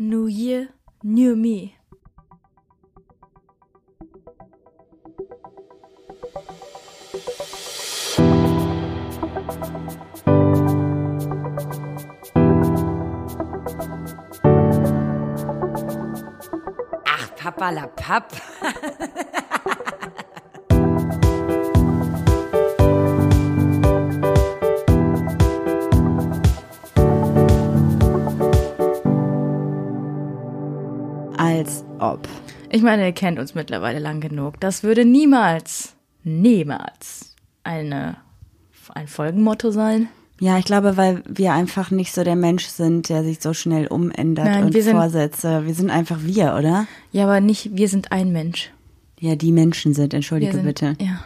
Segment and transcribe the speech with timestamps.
[0.00, 0.68] New Year,
[1.02, 1.74] New Me.
[17.04, 18.32] Ach, Papa la Papp.
[32.70, 34.60] Ich meine, ihr kennt uns mittlerweile lang genug.
[34.60, 38.16] Das würde niemals, niemals eine,
[38.94, 40.08] ein Folgenmotto sein.
[40.40, 43.88] Ja, ich glaube, weil wir einfach nicht so der Mensch sind, der sich so schnell
[43.88, 45.66] umändert Nein, und wir sind- Vorsätze.
[45.66, 46.86] Wir sind einfach wir, oder?
[47.10, 48.70] Ja, aber nicht, wir sind ein Mensch.
[49.18, 50.94] Ja, die Menschen sind, entschuldige sind, bitte.
[51.00, 51.24] Ja,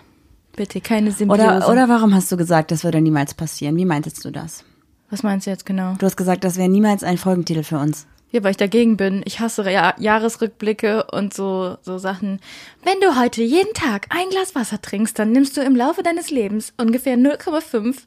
[0.57, 1.43] bitte, keine Symbiose.
[1.43, 3.77] Oder, oder warum hast du gesagt, das würde niemals passieren?
[3.77, 4.65] Wie meintest du das?
[5.11, 5.95] Was meinst du jetzt genau?
[5.99, 8.07] Du hast gesagt, das wäre niemals ein Folgentitel für uns.
[8.33, 9.23] Ja, weil ich dagegen bin.
[9.27, 12.41] Ich hasse ja Jahresrückblicke und so, so Sachen.
[12.83, 16.31] Wenn du heute jeden Tag ein Glas Wasser trinkst, dann nimmst du im Laufe deines
[16.31, 17.99] Lebens ungefähr 0,5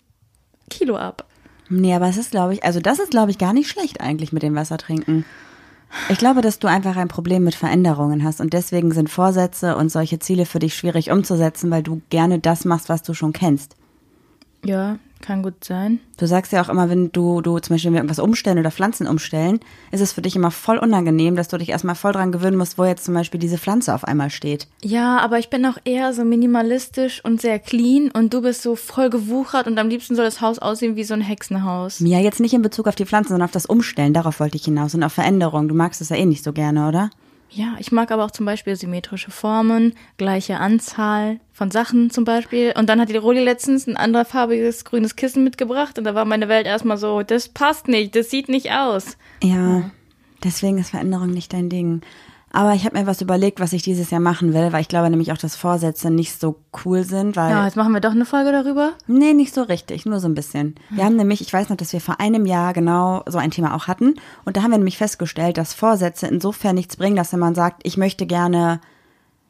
[0.70, 1.28] Kilo ab.
[1.70, 4.34] Nee, aber es ist, glaube ich, also das ist, glaube ich, gar nicht schlecht eigentlich
[4.34, 5.26] mit dem Wasser trinken.
[6.10, 9.90] Ich glaube, dass du einfach ein Problem mit Veränderungen hast und deswegen sind Vorsätze und
[9.90, 13.76] solche Ziele für dich schwierig umzusetzen, weil du gerne das machst, was du schon kennst.
[14.64, 16.00] Ja, kann gut sein.
[16.18, 19.60] Du sagst ja auch immer, wenn du, du zum Beispiel irgendwas umstellen oder Pflanzen umstellen,
[19.92, 22.78] ist es für dich immer voll unangenehm, dass du dich erstmal voll dran gewöhnen musst,
[22.78, 24.68] wo jetzt zum Beispiel diese Pflanze auf einmal steht.
[24.82, 28.76] Ja, aber ich bin auch eher so minimalistisch und sehr clean und du bist so
[28.76, 32.00] voll gewuchert und am liebsten soll das Haus aussehen wie so ein Hexenhaus.
[32.00, 34.66] Ja, jetzt nicht in Bezug auf die Pflanzen, sondern auf das Umstellen, darauf wollte ich
[34.66, 35.68] hinaus und auf Veränderung.
[35.68, 37.10] Du magst es ja eh nicht so gerne, oder?
[37.56, 42.74] Ja, ich mag aber auch zum Beispiel symmetrische Formen, gleiche Anzahl von Sachen zum Beispiel.
[42.78, 46.50] Und dann hat die Roli letztens ein anderfarbiges grünes Kissen mitgebracht und da war meine
[46.50, 49.16] Welt erstmal so, das passt nicht, das sieht nicht aus.
[49.42, 49.90] Ja,
[50.44, 52.02] deswegen ist Veränderung nicht dein Ding.
[52.56, 55.10] Aber ich habe mir was überlegt, was ich dieses Jahr machen will, weil ich glaube
[55.10, 57.52] nämlich auch, dass Vorsätze nicht so cool sind, weil.
[57.52, 58.94] Ja, jetzt machen wir doch eine Folge darüber.
[59.08, 60.76] Nee, nicht so richtig, nur so ein bisschen.
[60.90, 63.76] Wir haben nämlich, ich weiß noch, dass wir vor einem Jahr genau so ein Thema
[63.76, 64.16] auch hatten.
[64.46, 67.82] Und da haben wir nämlich festgestellt, dass Vorsätze insofern nichts bringen, dass wenn man sagt,
[67.84, 68.80] ich möchte gerne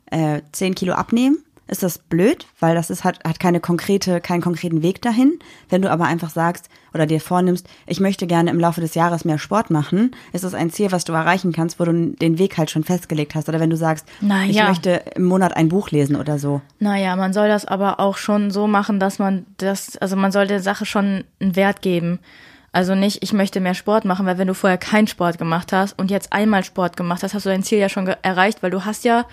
[0.08, 4.42] äh, 10 Kilo abnehmen, ist das blöd, weil das ist, hat, hat keine konkrete, keinen
[4.42, 5.40] konkreten Weg dahin.
[5.70, 9.26] Wenn du aber einfach sagst oder dir vornimmst, ich möchte gerne im Laufe des Jahres
[9.26, 12.58] mehr Sport machen, ist das ein Ziel, was du erreichen kannst, wo du den Weg
[12.58, 13.50] halt schon festgelegt hast.
[13.50, 16.62] Oder wenn du sagst, Na ich möchte im Monat ein Buch lesen oder so.
[16.80, 20.48] Naja, man soll das aber auch schon so machen, dass man das, also man soll
[20.48, 22.20] der Sache schon einen Wert geben.
[22.72, 25.98] Also nicht, ich möchte mehr Sport machen, weil wenn du vorher keinen Sport gemacht hast
[25.98, 28.84] und jetzt einmal Sport gemacht hast, hast du dein Ziel ja schon erreicht, weil du
[28.84, 29.26] hast ja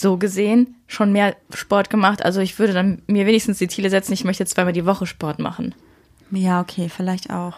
[0.00, 2.24] so gesehen schon mehr Sport gemacht.
[2.24, 5.38] Also ich würde dann mir wenigstens die Ziele setzen, ich möchte zweimal die Woche Sport
[5.38, 5.74] machen.
[6.30, 7.54] Ja, okay, vielleicht auch.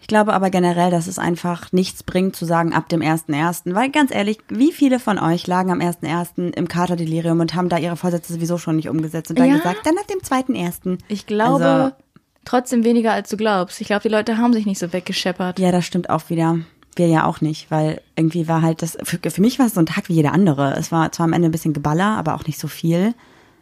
[0.00, 3.90] Ich glaube aber generell, dass es einfach nichts bringt zu sagen ab dem 1.1., weil
[3.90, 6.52] ganz ehrlich, wie viele von euch lagen am 1.1.
[6.54, 9.56] im Katerdelirium und haben da ihre Vorsätze sowieso schon nicht umgesetzt und dann Ja.
[9.56, 10.98] gesagt, dann ab dem 2.1.
[11.08, 11.94] Ich glaube Also-
[12.44, 13.80] trotzdem weniger als du glaubst.
[13.80, 15.58] Ich glaube, die Leute haben sich nicht so weggescheppert.
[15.58, 16.58] Ja, das stimmt auch wieder.
[16.96, 19.80] Wir ja auch nicht, weil irgendwie war halt das, für, für mich war es so
[19.80, 20.74] ein Tag wie jeder andere.
[20.76, 23.14] Es war zwar am Ende ein bisschen Geballer, aber auch nicht so viel.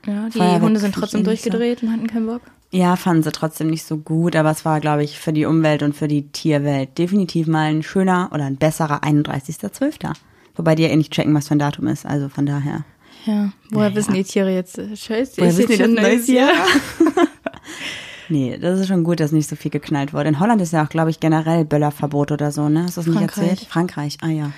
[0.06, 1.50] Ja, die Feuerwerk Hunde sind ich trotzdem eh nicht so.
[1.50, 2.42] durchgedreht und hatten keinen Bock.
[2.70, 5.82] Ja, fanden sie trotzdem nicht so gut, aber es war, glaube ich, für die Umwelt
[5.82, 10.12] und für die Tierwelt definitiv mal ein schöner oder ein besserer 31.12.
[10.56, 12.84] Wobei die ja eh nicht checken, was für ein Datum ist, also von daher.
[13.26, 13.94] Ja, woher Naja.
[13.96, 14.76] wissen die Tiere jetzt?
[14.78, 16.52] äh, Scheiße, Woher ist wissen die, neues neues Jahr?
[18.28, 20.28] Nee, das ist schon gut, dass nicht so viel geknallt wurde.
[20.28, 22.84] In Holland ist ja auch, glaube ich, generell Böllerverbot oder so, ne?
[22.84, 23.50] Hast du das nicht Frankreich.
[23.50, 23.68] erzählt?
[23.68, 24.50] Frankreich, ah ja.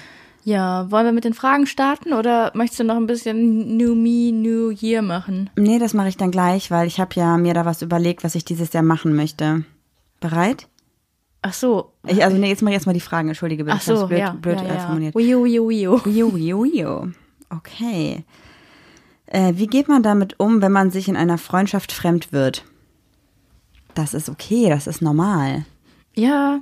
[0.44, 4.30] Ja, wollen wir mit den Fragen starten oder möchtest du noch ein bisschen New Me,
[4.30, 5.50] New Year machen?
[5.56, 8.36] Nee, das mache ich dann gleich, weil ich habe ja mir da was überlegt, was
[8.36, 9.64] ich dieses Jahr machen möchte.
[10.20, 10.68] Bereit?
[11.42, 11.90] Ach so.
[12.06, 13.76] Ich, also nee, jetzt mache ich erstmal die Fragen, entschuldige bitte.
[13.76, 14.30] Ach so, blöd, ja.
[14.40, 14.80] blöd ja, äh, ja.
[14.86, 15.14] formuliert.
[15.16, 16.00] Wio, wio, wio.
[16.04, 17.08] Wio, wio, wio.
[17.50, 18.22] Okay.
[19.26, 22.64] Äh, wie geht man damit um, wenn man sich in einer Freundschaft fremd wird?
[23.96, 25.64] Das ist okay, das ist normal.
[26.14, 26.60] Ja,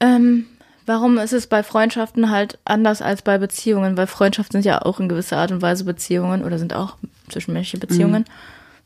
[0.00, 0.46] ähm,
[0.86, 3.96] warum ist es bei Freundschaften halt anders als bei Beziehungen?
[3.96, 6.96] Weil Freundschaften sind ja auch in gewisser Art und Weise Beziehungen oder sind auch
[7.28, 8.24] zwischenmenschliche Beziehungen.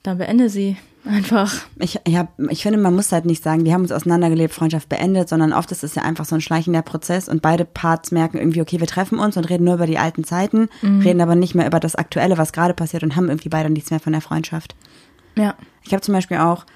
[0.03, 1.55] Dann beende sie einfach.
[1.79, 5.29] Ich, ja, ich finde, man muss halt nicht sagen, wir haben uns auseinandergelebt, Freundschaft beendet,
[5.29, 8.61] sondern oft ist es ja einfach so ein schleichender Prozess und beide Parts merken irgendwie,
[8.61, 11.67] okay, wir treffen uns und reden nur über die alten Zeiten, reden aber nicht mehr
[11.67, 14.75] über das Aktuelle, was gerade passiert und haben irgendwie beide nichts mehr von der Freundschaft.
[15.37, 15.55] Ja.
[15.85, 16.67] Ich habe zum Beispiel auch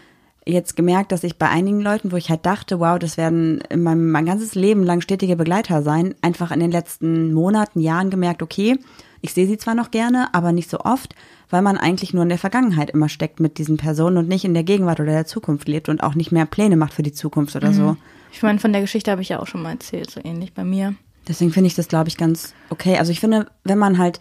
[0.46, 3.82] jetzt gemerkt, dass ich bei einigen Leuten, wo ich halt dachte, wow, das werden in
[3.82, 8.42] meinem mein ganzes Leben lang stetige Begleiter sein, einfach in den letzten Monaten, Jahren gemerkt,
[8.42, 8.78] okay,
[9.20, 11.14] ich sehe sie zwar noch gerne, aber nicht so oft,
[11.50, 14.54] weil man eigentlich nur in der Vergangenheit immer steckt mit diesen Personen und nicht in
[14.54, 17.56] der Gegenwart oder der Zukunft lebt und auch nicht mehr Pläne macht für die Zukunft
[17.56, 17.96] oder so.
[18.32, 20.62] Ich meine, von der Geschichte habe ich ja auch schon mal erzählt, so ähnlich bei
[20.62, 20.94] mir.
[21.26, 22.98] Deswegen finde ich das, glaube ich, ganz okay.
[22.98, 24.20] Also ich finde, wenn man halt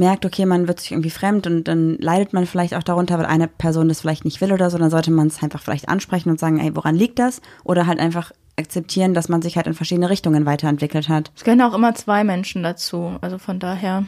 [0.00, 3.26] merkt, okay, man wird sich irgendwie fremd und dann leidet man vielleicht auch darunter, weil
[3.26, 6.30] eine Person das vielleicht nicht will oder so, dann sollte man es einfach vielleicht ansprechen
[6.30, 7.40] und sagen, ey, woran liegt das?
[7.62, 11.30] Oder halt einfach akzeptieren, dass man sich halt in verschiedene Richtungen weiterentwickelt hat.
[11.36, 13.16] Es gehören auch immer zwei Menschen dazu.
[13.20, 14.06] Also von daher.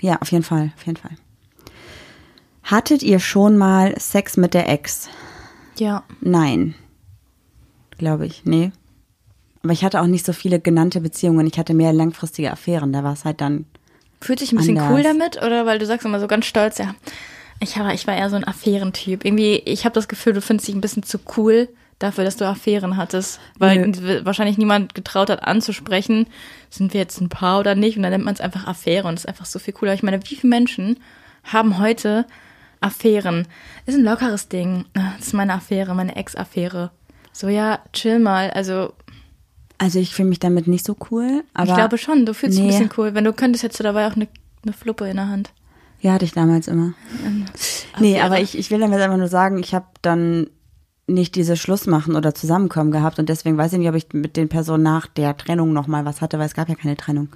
[0.00, 1.12] Ja, auf jeden Fall, auf jeden Fall.
[2.62, 5.08] Hattet ihr schon mal Sex mit der Ex?
[5.76, 6.04] Ja.
[6.20, 6.74] Nein.
[7.98, 8.72] Glaube ich, nee.
[9.62, 11.46] Aber ich hatte auch nicht so viele genannte Beziehungen.
[11.46, 12.92] Ich hatte mehr langfristige Affären.
[12.92, 13.66] Da war es halt dann.
[14.20, 14.92] Fühlt sich ein bisschen Anders.
[14.92, 15.42] cool damit?
[15.42, 16.94] Oder weil du sagst immer so ganz stolz, ja.
[17.60, 19.24] Ich, war, ich war eher so ein Affärentyp.
[19.24, 21.68] Irgendwie, ich habe das Gefühl, du findest dich ein bisschen zu cool
[21.98, 23.40] dafür, dass du Affären hattest.
[23.58, 24.24] Weil Nö.
[24.24, 26.26] wahrscheinlich niemand getraut hat anzusprechen,
[26.70, 27.96] sind wir jetzt ein Paar oder nicht.
[27.96, 29.94] Und dann nennt man es einfach Affäre und es ist einfach so viel cooler.
[29.94, 31.00] Ich meine, wie viele Menschen
[31.44, 32.26] haben heute
[32.80, 33.46] Affären?
[33.86, 34.84] Ist ein lockeres Ding.
[34.92, 36.90] Das ist meine Affäre, meine Ex-Affäre.
[37.32, 38.50] So, ja, chill mal.
[38.50, 38.92] Also,
[39.84, 41.44] Also ich fühle mich damit nicht so cool.
[41.52, 42.72] Aber ich glaube schon, du fühlst dich nee.
[42.72, 43.14] ein bisschen cool.
[43.14, 44.28] Wenn du könntest, hättest du dabei auch eine,
[44.62, 45.50] eine Fluppe in der Hand.
[46.00, 46.94] Ja, hatte ich damals immer.
[48.00, 48.24] Nee, Affäre.
[48.26, 50.48] aber ich, ich will damit einfach nur sagen, ich habe dann
[51.06, 54.48] nicht diese Schlussmachen oder Zusammenkommen gehabt und deswegen weiß ich nicht, ob ich mit den
[54.48, 57.28] Personen nach der Trennung nochmal was hatte, weil es gab ja keine Trennung.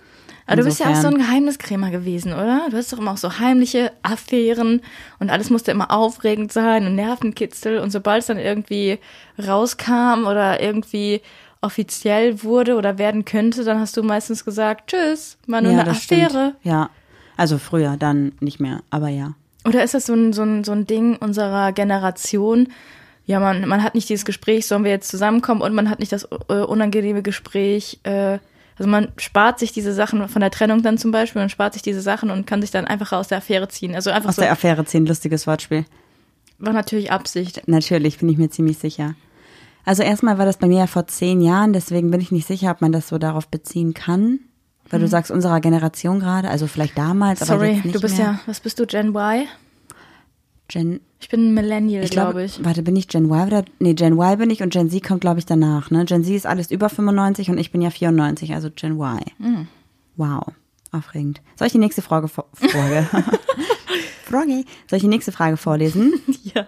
[0.46, 2.66] Aber du bist ja auch so ein Geheimniskrämer gewesen, oder?
[2.70, 4.80] Du hast doch immer auch so heimliche Affären
[5.20, 8.98] und alles musste immer aufregend sein und Nervenkitzel und sobald es dann irgendwie
[9.38, 11.20] rauskam oder irgendwie
[11.60, 15.90] offiziell wurde oder werden könnte, dann hast du meistens gesagt, tschüss, war nur ja, eine
[15.90, 16.28] Affäre.
[16.28, 16.56] Stimmt.
[16.64, 16.90] Ja,
[17.36, 19.34] also früher, dann nicht mehr, aber ja.
[19.64, 22.68] Oder ist das so ein, so ein, so ein Ding unserer Generation?
[23.26, 26.12] Ja, man, man hat nicht dieses Gespräch, sollen wir jetzt zusammenkommen und man hat nicht
[26.12, 28.00] das äh, unangenehme Gespräch.
[28.04, 28.38] Äh,
[28.78, 31.82] also man spart sich diese Sachen von der Trennung dann zum Beispiel, man spart sich
[31.82, 33.94] diese Sachen und kann sich dann einfach aus der Affäre ziehen.
[33.94, 35.84] Also einfach Aus so, der Affäre ziehen, lustiges Wortspiel.
[36.58, 37.62] war natürlich Absicht.
[37.66, 39.14] Natürlich, bin ich mir ziemlich sicher.
[39.88, 42.70] Also erstmal war das bei mir ja vor zehn Jahren, deswegen bin ich nicht sicher,
[42.70, 44.40] ob man das so darauf beziehen kann.
[44.90, 47.58] Weil du sagst, unserer Generation gerade, also vielleicht damals, aber Mhm.
[47.58, 48.26] Sorry, jetzt nicht du bist mehr.
[48.26, 49.46] ja, was bist du, Gen Y?
[50.68, 52.62] Gen, Ich bin ein Millennial, glaube glaube, ich.
[52.64, 53.64] warte, bin ich Gen Y oder?
[53.78, 55.90] Nee, Gen Y bin ich und Gen Z kommt, glaube ich, danach.
[55.90, 56.04] Ne?
[56.04, 59.20] Gen Z ist alles über 95 und ich bin ja 94, also Gen Y.
[59.38, 59.68] Mhm.
[60.16, 60.42] Wow,
[60.92, 61.40] aufregend.
[61.56, 62.28] Soll ich die nächste Frage?
[64.24, 64.64] Frage.
[64.88, 66.12] Soll ich die nächste Frage vorlesen?
[66.54, 66.66] Ja.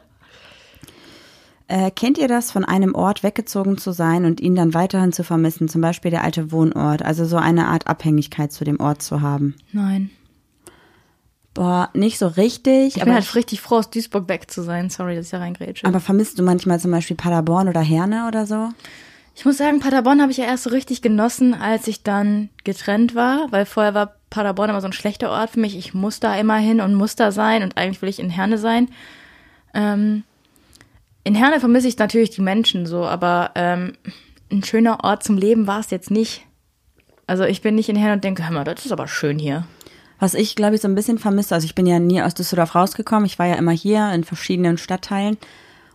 [1.71, 5.23] Äh, kennt ihr das, von einem Ort weggezogen zu sein und ihn dann weiterhin zu
[5.23, 5.69] vermissen?
[5.69, 9.55] Zum Beispiel der alte Wohnort, also so eine Art Abhängigkeit zu dem Ort zu haben.
[9.71, 10.11] Nein.
[11.55, 14.91] Boah, nicht so richtig, Ich bin halt richtig froh, aus Duisburg weg zu sein.
[14.91, 15.87] Sorry, dass ich da reingrätsche.
[15.87, 18.71] aber vermisst du manchmal zum Beispiel Paderborn oder Herne oder so?
[19.37, 23.15] Ich muss sagen, Paderborn habe ich ja erst so richtig genossen, als ich dann getrennt
[23.15, 25.79] war, weil vorher war Paderborn immer so ein schlechter Ort für mich.
[25.79, 28.59] Ich muss da immer hin und muss da sein und eigentlich will ich in Herne
[28.59, 28.89] sein.
[29.73, 30.25] Ähm,
[31.25, 33.93] in Herne vermisse ich natürlich die Menschen so, aber ähm,
[34.51, 36.47] ein schöner Ort zum Leben war es jetzt nicht.
[37.27, 39.67] Also ich bin nicht in Herne und denke, hör mal, das ist aber schön hier.
[40.19, 42.75] Was ich, glaube ich, so ein bisschen vermisse, also ich bin ja nie aus Düsseldorf
[42.75, 45.39] rausgekommen, ich war ja immer hier in verschiedenen Stadtteilen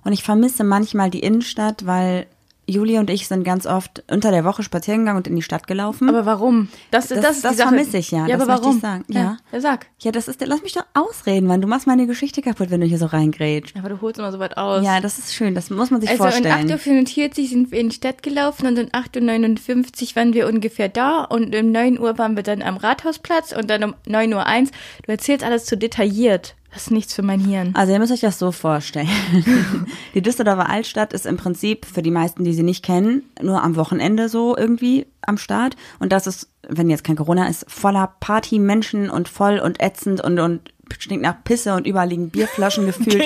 [0.04, 2.26] und ich vermisse manchmal die Innenstadt, weil
[2.68, 5.68] Julia und ich sind ganz oft unter der Woche spazieren gegangen und in die Stadt
[5.68, 6.10] gelaufen.
[6.10, 6.70] Aber warum?
[6.92, 8.80] Das, das, Das- ist das vermisse ich ja, Ja, das aber möchte ich warum?
[8.82, 9.38] sagen, Ja, ja.
[9.52, 9.88] ja, sag.
[10.00, 12.88] ja, das ist, lass mich doch ausreden, Mann, du machst meine Geschichte kaputt, wenn du
[12.88, 13.76] hier so reingrätst.
[13.76, 14.84] Ja, aber du holst immer so weit aus.
[14.84, 16.66] Ja, das ist schön, das muss man sich Also vorstellen.
[16.66, 20.48] um 8.45 Uhr sind wir in die Stadt gelaufen und um 8.59 Uhr waren wir
[20.48, 24.34] ungefähr da und um 9 Uhr waren wir dann am Rathausplatz und dann um 9.01
[24.34, 24.72] Uhr.
[25.06, 26.56] Du erzählst alles zu detailliert.
[26.76, 27.72] Das ist nichts für mein Hirn.
[27.74, 29.08] Also ihr müsst euch das so vorstellen.
[30.14, 33.78] die Düsseldorfer Altstadt ist im Prinzip für die meisten, die sie nicht kennen, nur am
[33.78, 35.78] Wochenende so irgendwie am Start.
[36.00, 40.38] Und das ist, wenn jetzt kein Corona ist, voller Partymenschen und voll und ätzend und,
[40.38, 43.24] und stinkt nach Pisse und überall liegen Bierflaschen gefühlt.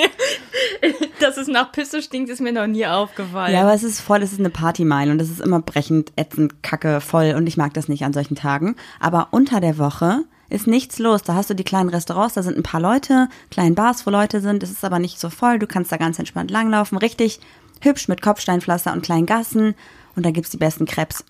[1.18, 3.52] Dass es nach Pisse stinkt, ist mir noch nie aufgefallen.
[3.52, 6.62] Ja, aber es ist voll, es ist eine Partymeile und es ist immer brechend, ätzend,
[6.62, 8.76] kacke, voll und ich mag das nicht an solchen Tagen.
[9.00, 11.22] Aber unter der Woche ist nichts los.
[11.22, 14.40] Da hast du die kleinen Restaurants, da sind ein paar Leute, kleinen Bars, wo Leute
[14.40, 14.62] sind.
[14.62, 15.58] Es ist aber nicht so voll.
[15.58, 16.98] Du kannst da ganz entspannt langlaufen.
[16.98, 17.40] Richtig
[17.80, 19.74] hübsch mit Kopfsteinpflaster und kleinen Gassen.
[20.16, 21.24] Und da gibt's die besten Krebs.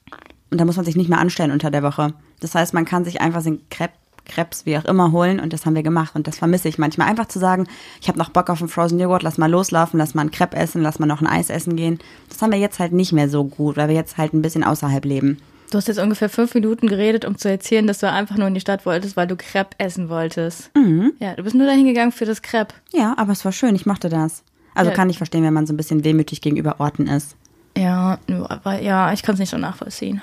[0.50, 2.14] Und da muss man sich nicht mehr anstellen unter der Woche.
[2.40, 5.38] Das heißt, man kann sich einfach den Crepe, Krebs, wie auch immer, holen.
[5.38, 6.14] Und das haben wir gemacht.
[6.14, 7.08] Und das vermisse ich manchmal.
[7.08, 7.66] Einfach zu sagen,
[8.00, 10.56] ich habe noch Bock auf einen Frozen Joghurt, lass mal loslaufen, lass mal einen Crepe
[10.56, 11.98] essen, lass mal noch ein Eis essen gehen.
[12.28, 14.64] Das haben wir jetzt halt nicht mehr so gut, weil wir jetzt halt ein bisschen
[14.64, 15.38] außerhalb leben.
[15.70, 18.54] Du hast jetzt ungefähr fünf Minuten geredet, um zu erzählen, dass du einfach nur in
[18.54, 20.70] die Stadt wolltest, weil du Crepe essen wolltest.
[20.76, 21.12] Mhm.
[21.20, 22.74] Ja, du bist nur dahin gegangen für das Crepe.
[22.92, 24.42] Ja, aber es war schön, ich mochte das.
[24.74, 24.96] Also Ja.
[24.96, 27.36] kann ich verstehen, wenn man so ein bisschen wehmütig gegenüber Orten ist.
[27.76, 30.20] Ja, aber ja, ich kann es nicht so nachvollziehen.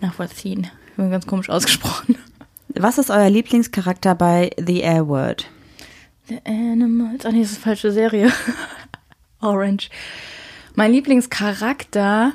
[0.00, 0.68] Nachvollziehen.
[0.90, 2.16] Ich bin ganz komisch ausgesprochen.
[2.68, 5.46] Was ist euer Lieblingscharakter bei The Air Word?
[6.28, 7.24] The Animals.
[7.24, 8.30] Ach nee, das ist eine falsche Serie.
[9.40, 9.88] Orange.
[10.74, 12.32] Mein Lieblingscharakter,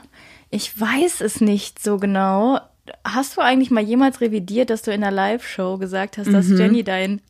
[0.51, 2.59] ich weiß es nicht so genau.
[3.05, 6.83] hast du eigentlich mal jemals revidiert, dass du in der Live-Show gesagt hast, dass Jenny
[6.83, 7.21] dein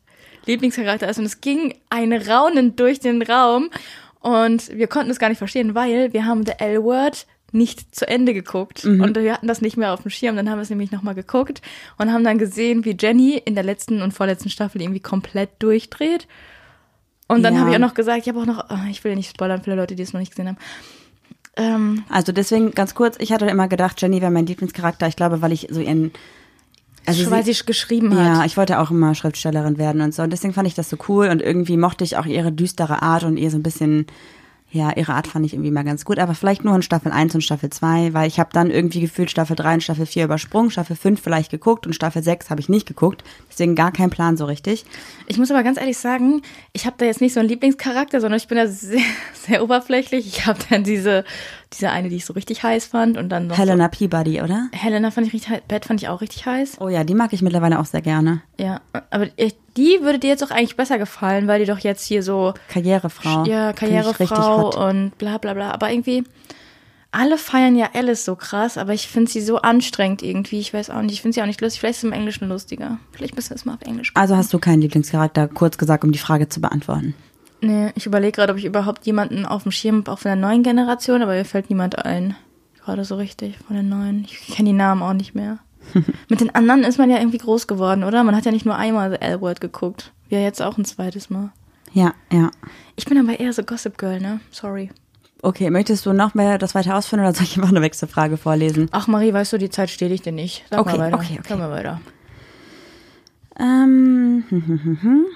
[0.46, 1.18] Lieblingscharakter ist?
[1.18, 3.70] Und es ging ein Raunen durch den Raum
[4.20, 8.32] und wir konnten es gar nicht verstehen, weil wir haben The L-Word nicht zu Ende
[8.32, 10.36] geguckt und wir hatten das nicht mehr auf dem Schirm.
[10.36, 11.60] Dann haben wir es nämlich nochmal geguckt
[11.98, 16.26] und haben dann gesehen, wie Jenny in der letzten und vorletzten Staffel irgendwie komplett durchdreht.
[17.28, 17.60] Und dann Ja.
[17.60, 19.62] habe ich auch noch gesagt, ich habe auch noch, oh, ich will ja nicht spoilern
[19.62, 20.58] für Leute, die es noch nicht gesehen haben.
[21.56, 25.06] Ähm, Also deswegen ganz kurz, ich hatte immer gedacht, Jenny wäre mein Lieblingscharakter.
[25.06, 26.12] Ich glaube, weil ich so ihren
[27.04, 28.24] also weil sie geschrieben hat.
[28.24, 30.22] Ja, ich wollte auch immer Schriftstellerin werden und so.
[30.22, 33.24] Und deswegen fand ich das so cool und irgendwie mochte ich auch ihre düstere Art
[33.24, 34.06] und ihr so ein bisschen,
[34.72, 36.18] ja, ihre Art fand ich irgendwie mal ganz gut.
[36.18, 39.30] Aber vielleicht nur in Staffel 1 und Staffel 2, weil ich habe dann irgendwie gefühlt
[39.30, 42.70] Staffel 3 und Staffel 4 übersprungen, Staffel 5 vielleicht geguckt und Staffel 6 habe ich
[42.70, 43.22] nicht geguckt.
[43.50, 44.86] Deswegen gar kein Plan so richtig.
[45.26, 46.40] Ich muss aber ganz ehrlich sagen,
[46.72, 49.00] ich habe da jetzt nicht so einen Lieblingscharakter, sondern ich bin da sehr,
[49.34, 50.26] sehr oberflächlich.
[50.26, 51.24] Ich habe dann diese,
[51.74, 54.70] diese eine, die ich so richtig heiß fand und dann noch Helena Peabody, oder?
[54.72, 56.78] So, Helena fand ich richtig heiß, Beth fand ich auch richtig heiß.
[56.80, 58.40] Oh ja, die mag ich mittlerweile auch sehr gerne.
[58.58, 62.04] Ja, aber ich, die würde dir jetzt auch eigentlich besser gefallen, weil die doch jetzt
[62.04, 63.44] hier so Karrierefrau.
[63.44, 65.70] ja, Karrierefrau und bla bla bla.
[65.70, 66.24] Aber irgendwie,
[67.10, 70.58] alle feiern ja Alice so krass, aber ich finde sie so anstrengend irgendwie.
[70.60, 71.80] Ich weiß auch nicht, ich finde sie auch nicht lustig.
[71.80, 72.98] Vielleicht ist sie im Englischen lustiger.
[73.12, 76.12] Vielleicht müssen wir es mal auf Englisch Also hast du keinen Lieblingscharakter, kurz gesagt, um
[76.12, 77.14] die Frage zu beantworten.
[77.60, 80.36] Nee, ich überlege gerade, ob ich überhaupt jemanden auf dem Schirm habe, auch von der
[80.36, 82.34] neuen Generation, aber mir fällt niemand ein.
[82.84, 84.24] Gerade so richtig von den neuen.
[84.24, 85.58] Ich kenne die Namen auch nicht mehr.
[86.28, 88.24] Mit den anderen ist man ja irgendwie groß geworden, oder?
[88.24, 90.12] Man hat ja nicht nur einmal The L-Word geguckt.
[90.28, 91.50] Wir jetzt auch ein zweites Mal.
[91.92, 92.50] Ja, ja.
[92.96, 94.40] Ich bin aber eher so Gossip Girl, ne?
[94.50, 94.90] Sorry.
[95.42, 98.88] Okay, möchtest du noch mehr das weiter ausführen oder soll ich einfach eine Wechselfrage vorlesen?
[98.92, 100.64] Ach Marie, weißt du, die Zeit stehle ich dir nicht.
[100.70, 101.16] Sag Okay, mal weiter.
[101.16, 101.48] okay, okay.
[101.48, 102.00] Sag mal weiter.
[103.58, 104.44] Ähm,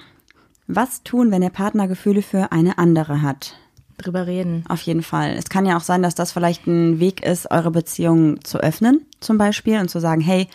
[0.67, 3.55] was tun, wenn der Partner Gefühle für eine andere hat?
[3.97, 4.63] Drüber reden.
[4.69, 5.35] Auf jeden Fall.
[5.37, 9.01] Es kann ja auch sein, dass das vielleicht ein Weg ist, eure Beziehung zu öffnen,
[9.19, 10.47] zum Beispiel, und zu sagen, hey,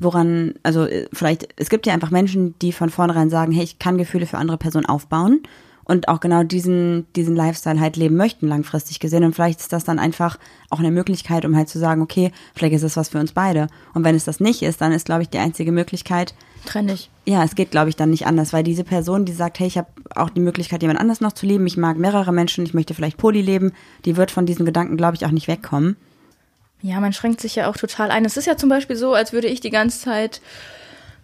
[0.00, 3.78] woran, also äh, vielleicht, es gibt ja einfach Menschen, die von vornherein sagen, hey, ich
[3.78, 5.42] kann Gefühle für andere Personen aufbauen
[5.84, 9.24] und auch genau diesen, diesen Lifestyle halt leben möchten, langfristig gesehen.
[9.24, 10.38] Und vielleicht ist das dann einfach
[10.70, 13.66] auch eine Möglichkeit, um halt zu sagen, okay, vielleicht ist es was für uns beide.
[13.94, 16.34] Und wenn es das nicht ist, dann ist, glaube ich, die einzige Möglichkeit,
[16.64, 17.10] Trenn dich.
[17.24, 19.78] ja, es geht, glaube ich, dann nicht anders, weil diese Person, die sagt, hey, ich
[19.78, 22.94] habe auch die Möglichkeit, jemand anders noch zu lieben, ich mag mehrere Menschen, ich möchte
[22.94, 23.72] vielleicht Poly leben,
[24.04, 25.96] die wird von diesen Gedanken, glaube ich, auch nicht wegkommen.
[26.80, 28.24] Ja, man schränkt sich ja auch total ein.
[28.24, 30.40] Es ist ja zum Beispiel so, als würde ich die ganze Zeit,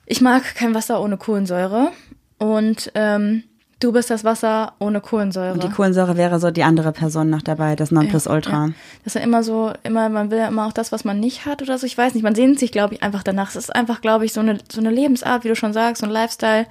[0.07, 1.91] ich mag kein Wasser ohne Kohlensäure
[2.39, 3.43] und ähm,
[3.81, 5.53] du bist das Wasser ohne Kohlensäure.
[5.53, 8.67] Und die Kohlensäure wäre so die andere Person noch dabei, das Nonplusultra.
[8.67, 8.73] Ja.
[9.05, 11.47] Das ist ja immer so, immer, man will ja immer auch das, was man nicht
[11.47, 11.87] hat oder so.
[11.87, 13.51] Ich weiß nicht, man sehnt sich, glaube ich, einfach danach.
[13.51, 16.07] Es ist einfach, glaube ich, so eine, so eine Lebensart, wie du schon sagst, so
[16.07, 16.67] ein Lifestyle.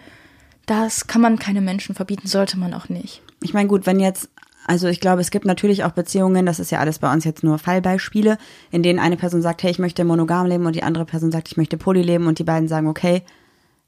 [0.66, 3.22] Das kann man keine Menschen verbieten, sollte man auch nicht.
[3.42, 4.30] Ich meine, gut, wenn jetzt,
[4.66, 7.42] also ich glaube, es gibt natürlich auch Beziehungen, das ist ja alles bei uns jetzt
[7.42, 8.38] nur Fallbeispiele,
[8.70, 11.48] in denen eine Person sagt, hey, ich möchte monogam leben und die andere Person sagt,
[11.48, 13.24] ich möchte Poly leben und die beiden sagen, okay,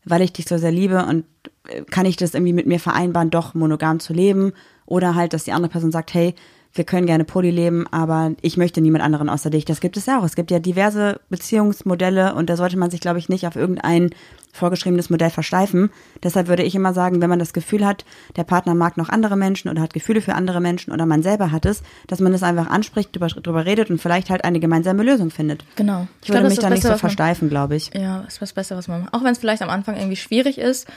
[0.05, 1.25] weil ich dich so sehr liebe und
[1.67, 4.53] äh, kann ich das irgendwie mit mir vereinbaren, doch monogam zu leben
[4.85, 6.35] oder halt, dass die andere Person sagt, hey,
[6.73, 9.65] wir können gerne Poly leben, aber ich möchte niemand anderen außer dich.
[9.65, 10.23] Das gibt es ja auch.
[10.23, 14.11] Es gibt ja diverse Beziehungsmodelle und da sollte man sich, glaube ich, nicht auf irgendein
[14.51, 15.89] vorgeschriebenes Modell versteifen.
[16.23, 19.35] Deshalb würde ich immer sagen, wenn man das Gefühl hat, der Partner mag noch andere
[19.35, 22.43] Menschen oder hat Gefühle für andere Menschen oder man selber hat es, dass man das
[22.43, 25.63] einfach anspricht, drüber, drüber redet und vielleicht halt eine gemeinsame Lösung findet.
[25.75, 26.07] Genau.
[26.21, 27.91] Ich würde glaub, mich da nicht so versteifen, glaube ich.
[27.93, 29.13] Ja, ist was Besseres, was man macht.
[29.13, 30.87] Auch wenn es vielleicht am Anfang irgendwie schwierig ist.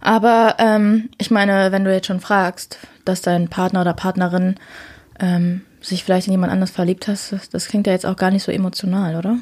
[0.00, 4.56] Aber ähm, ich meine, wenn du jetzt schon fragst, dass dein Partner oder Partnerin
[5.18, 8.30] ähm, sich vielleicht in jemand anders verliebt hast, das, das klingt ja jetzt auch gar
[8.30, 9.36] nicht so emotional, oder?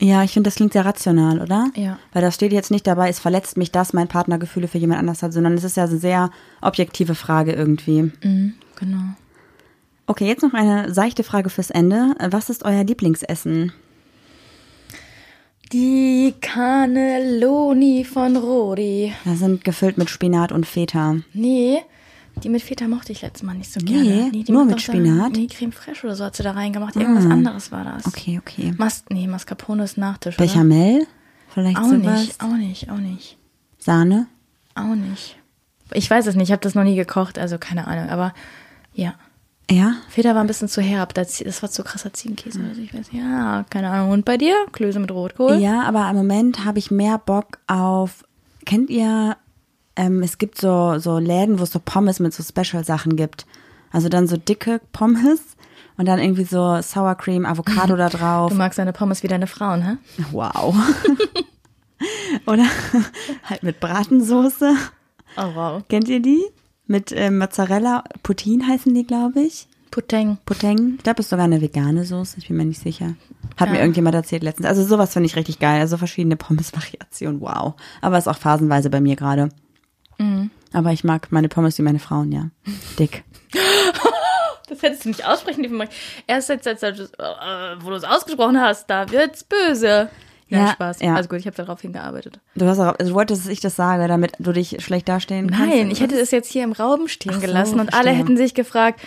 [0.00, 1.70] Ja, ich finde, das klingt sehr rational, oder?
[1.74, 1.98] Ja.
[2.12, 5.00] Weil da steht jetzt nicht dabei, es verletzt mich, dass mein Partner Gefühle für jemand
[5.00, 8.10] anders hat, sondern es ist ja eine sehr objektive Frage irgendwie.
[8.22, 9.02] Mhm, genau.
[10.06, 12.14] Okay, jetzt noch eine seichte Frage fürs Ende.
[12.18, 13.72] Was ist euer Lieblingsessen?
[15.72, 19.12] Die Cannelloni von Rodi.
[19.24, 21.16] Da sind gefüllt mit Spinat und Feta.
[21.32, 21.78] Nee,
[22.42, 24.30] die mit Feta mochte ich letztes Mal nicht so Nee, gerne.
[24.32, 25.32] die nur mit Spinat?
[25.32, 26.96] Nee, Creme Fraiche oder so hat sie da reingemacht.
[26.96, 28.06] Irgendwas anderes war das.
[28.06, 28.72] Okay, okay.
[28.78, 30.46] Mas nee, Mascarpone ist Nachtisch, oder?
[30.46, 31.06] Bechamel?
[31.48, 32.20] Vielleicht Auch sowas?
[32.20, 33.36] nicht, auch nicht, auch nicht.
[33.78, 34.26] Sahne?
[34.74, 35.36] Auch nicht.
[35.92, 38.08] Ich weiß es nicht, ich habe das noch nie gekocht, also keine Ahnung.
[38.08, 38.32] Aber
[38.94, 39.14] ja,
[39.70, 39.94] Ja?
[40.08, 41.12] Feta war ein bisschen zu herb.
[41.14, 42.60] Das das war zu krasser Ziegenkäse.
[42.66, 44.10] Also ich weiß, ja, keine Ahnung.
[44.10, 44.54] Und bei dir?
[44.72, 45.56] Klöße mit Rotkohl?
[45.56, 48.24] Ja, aber im Moment habe ich mehr Bock auf.
[48.64, 49.36] Kennt ihr,
[49.96, 53.46] ähm, es gibt so, so Läden, wo es so Pommes mit so Special-Sachen gibt.
[53.90, 55.40] Also dann so dicke Pommes
[55.98, 58.50] und dann irgendwie so Sour Cream, Avocado da drauf.
[58.50, 59.96] Du magst deine Pommes wie deine Frauen, hä?
[60.32, 60.74] Wow.
[62.46, 62.64] Oder
[63.44, 64.74] halt mit Bratensoße.
[65.36, 65.82] Oh, wow.
[65.88, 66.42] Kennt ihr die?
[66.86, 69.68] Mit ähm, Mozzarella, Poutine heißen die, glaube ich.
[69.90, 70.38] Puteng.
[70.46, 70.94] Puteng.
[70.96, 73.14] Ich glaube, es ist sogar eine vegane Soße, ich bin mir nicht sicher.
[73.58, 73.82] Hat mir Ja.
[73.82, 74.66] irgendjemand erzählt letztens.
[74.66, 75.80] Also sowas finde ich richtig geil.
[75.80, 77.74] Also verschiedene Pommes-Variationen, wow.
[78.00, 79.50] Aber ist auch phasenweise bei mir gerade.
[80.22, 80.50] Mhm.
[80.72, 82.48] Aber ich mag meine Pommes wie meine Frauen, ja.
[82.98, 83.24] Dick.
[84.68, 85.82] Das hättest du nicht aussprechen dürfen.
[86.26, 87.22] Erst jetzt, jetzt, jetzt äh,
[87.80, 90.08] wo du es ausgesprochen hast, da wird's böse.
[90.48, 91.00] Nein, Ja, Spaß.
[91.00, 91.14] ja.
[91.14, 92.40] Also gut, ich habe darauf hingearbeitet.
[92.54, 95.50] Du, hast auch, also du wolltest, dass ich das sage, damit du dich schlecht dastehen
[95.50, 95.74] kannst?
[95.74, 98.38] Nein, ich hätte es jetzt hier im Raum stehen Ach so, gelassen und alle hätten
[98.38, 99.00] sich gefragt,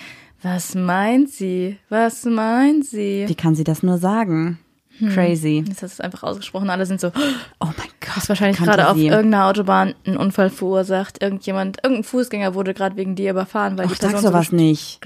[0.43, 1.79] was meint sie?
[1.89, 3.23] Was meint sie?
[3.27, 4.59] Wie kann sie das nur sagen?
[4.99, 5.09] Hm.
[5.09, 5.63] Crazy.
[5.67, 6.69] Jetzt hast du es einfach ausgesprochen.
[6.69, 7.07] Alle sind so,
[7.59, 8.15] Oh mein Gott.
[8.15, 11.21] hast wahrscheinlich gerade auf irgendeiner Autobahn einen Unfall verursacht.
[11.21, 14.55] Irgendjemand, irgendein Fußgänger wurde gerade wegen dir überfahren, weil Ach, die sag Person sowas so
[14.55, 15.01] nicht.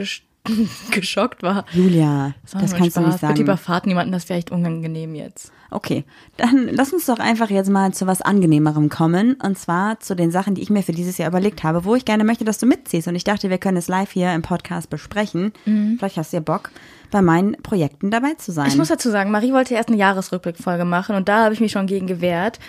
[0.50, 1.66] Gesch geschockt war.
[1.74, 3.22] Julia, das nur kannst du nicht Spaß.
[3.22, 3.42] Bitte sagen.
[3.42, 5.52] überfahrt niemanden, das wäre echt unangenehm jetzt.
[5.72, 6.04] Okay,
[6.38, 9.36] dann lass uns doch einfach jetzt mal zu was Angenehmerem kommen.
[9.36, 12.06] Und zwar zu den Sachen, die ich mir für dieses Jahr überlegt habe, wo ich
[12.06, 13.08] gerne möchte, dass du mitziehst.
[13.08, 15.54] Und ich dachte, wir können es live hier im Podcast besprechen.
[15.66, 16.72] Vielleicht hast du ja Bock,
[17.12, 18.68] bei meinen Projekten dabei zu sein.
[18.68, 21.72] Ich muss dazu sagen, Marie wollte erst eine Jahresrückblickfolge machen und da habe ich mich
[21.72, 22.60] schon gegen gewehrt.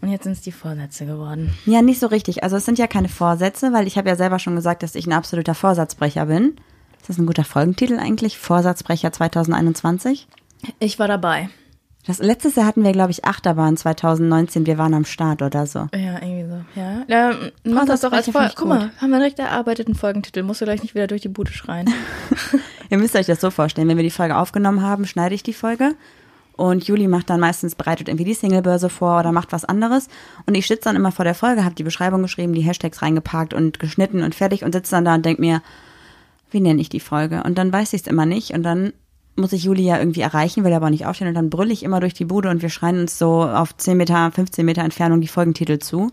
[0.00, 1.54] Und jetzt sind es die Vorsätze geworden.
[1.66, 2.44] ja, nicht so richtig.
[2.44, 5.06] Also es sind ja keine Vorsätze, weil ich habe ja selber schon gesagt, dass ich
[5.06, 6.54] ein absoluter Vorsatzbrecher bin.
[7.08, 8.36] Ist das ein guter Folgentitel eigentlich?
[8.36, 10.28] Vorsatzbrecher 2021?
[10.78, 11.48] Ich war dabei.
[12.06, 14.66] Das letztes Jahr hatten wir, glaube ich, Achterbahn 2019.
[14.66, 15.88] Wir waren am Start oder so.
[15.94, 16.78] Ja, irgendwie so.
[16.78, 17.34] Ja, ja
[17.64, 18.52] mach das doch als Folge.
[18.54, 20.42] Guck mal, haben wir direkt erarbeiteten Folgentitel.
[20.42, 21.88] Musst du gleich nicht wieder durch die Bude schreien.
[22.90, 25.54] Ihr müsst euch das so vorstellen, wenn wir die Folge aufgenommen haben, schneide ich die
[25.54, 25.94] Folge
[26.58, 30.08] und Juli macht dann meistens, bereitet irgendwie die Singlebörse vor oder macht was anderes
[30.44, 33.54] und ich sitze dann immer vor der Folge, habe die Beschreibung geschrieben, die Hashtags reingepackt
[33.54, 35.62] und geschnitten und fertig und sitze dann da und denk mir,
[36.50, 37.42] wie nenne ich die Folge?
[37.42, 38.92] Und dann weiß ich es immer nicht und dann
[39.36, 42.00] muss ich Juli ja irgendwie erreichen, will aber nicht aufstehen und dann brülle ich immer
[42.00, 45.28] durch die Bude und wir schreien uns so auf 10 Meter, 15 Meter Entfernung die
[45.28, 46.10] Folgentitel zu.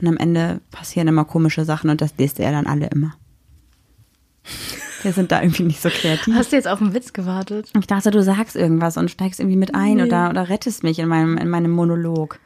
[0.00, 3.14] Und am Ende passieren immer komische Sachen und das lest er dann alle immer.
[5.02, 6.34] Wir sind da irgendwie nicht so kreativ.
[6.34, 7.70] Hast du jetzt auf den Witz gewartet?
[7.78, 11.08] Ich dachte, du sagst irgendwas und steigst irgendwie mit ein oder, oder rettest mich in
[11.08, 12.38] meinem, in meinem Monolog.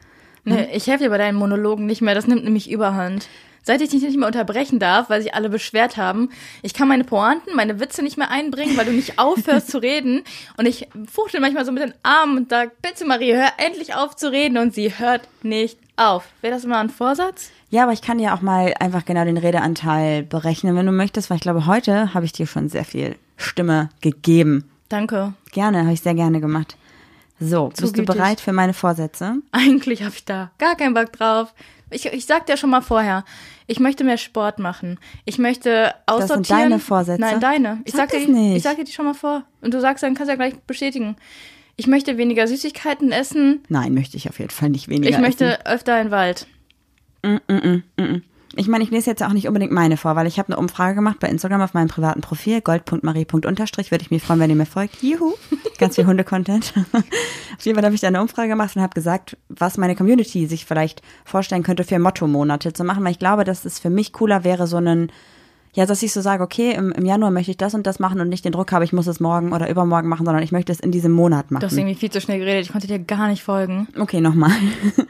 [0.45, 2.15] Nee, ich helfe dir bei deinen Monologen nicht mehr.
[2.15, 3.27] Das nimmt nämlich Überhand.
[3.63, 6.29] Seit ich dich nicht mehr unterbrechen darf, weil sich alle beschwert haben,
[6.61, 10.23] ich kann meine Pointen, meine Witze nicht mehr einbringen, weil du nicht aufhörst zu reden.
[10.57, 14.15] Und ich fuchtel manchmal so mit den Armen und sag, bitte Marie, hör endlich auf
[14.15, 14.57] zu reden.
[14.57, 16.25] Und sie hört nicht auf.
[16.41, 17.51] Wäre das mal ein Vorsatz?
[17.69, 21.29] Ja, aber ich kann dir auch mal einfach genau den Redeanteil berechnen, wenn du möchtest,
[21.29, 24.69] weil ich glaube, heute habe ich dir schon sehr viel Stimme gegeben.
[24.89, 25.33] Danke.
[25.51, 26.75] Gerne, habe ich sehr gerne gemacht.
[27.39, 29.35] So, bist du bereit für meine Vorsätze?
[29.51, 31.53] Eigentlich habe ich da gar keinen Bock drauf.
[31.91, 33.23] Ich, ich sag dir schon mal vorher,
[33.67, 34.99] ich möchte mehr Sport machen.
[35.25, 36.43] Ich möchte aussortieren.
[36.43, 37.21] sind deine Vorsätze?
[37.21, 37.81] Nein, deine.
[37.85, 38.57] Ich Sag sag, dir, das die- nicht.
[38.57, 39.43] ich sag dir die schon mal vor.
[39.61, 41.15] Und du sagst dann, kannst ja gleich bestätigen.
[41.75, 43.63] Ich möchte weniger Süßigkeiten essen.
[43.69, 45.09] Nein, möchte ich auf jeden Fall nicht weniger.
[45.09, 45.65] Ich möchte Essen.
[45.65, 46.47] öfter in den Wald.
[48.55, 50.95] Ich meine, ich lese jetzt auch nicht unbedingt meine vor, weil ich habe eine Umfrage
[50.95, 54.65] gemacht bei Instagram auf meinem privaten Profil, gold.marie.unterstrich, würde ich mich freuen, wenn ihr mir
[54.65, 55.03] folgt.
[55.03, 55.33] Juhu,
[55.77, 56.73] ganz viel Hunde-Content.
[56.93, 60.47] auf jeden Fall habe ich da eine Umfrage gemacht und habe gesagt, was meine Community
[60.47, 64.13] sich vielleicht vorstellen könnte für Motto-Monate zu machen, weil ich glaube, dass es für mich
[64.13, 65.11] cooler wäre, so einen,
[65.73, 68.19] ja, dass ich so sage, okay, im, im Januar möchte ich das und das machen
[68.19, 70.71] und nicht den Druck habe, ich muss es morgen oder übermorgen machen, sondern ich möchte
[70.71, 71.77] es in diesem Monat Du hast machen.
[71.77, 72.65] irgendwie viel zu schnell geredet.
[72.65, 73.87] Ich konnte dir gar nicht folgen.
[73.97, 74.51] Okay, nochmal.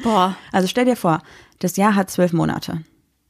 [0.04, 0.36] Boah.
[0.52, 1.22] Also stell dir vor,
[1.60, 2.82] das Jahr hat zwölf Monate.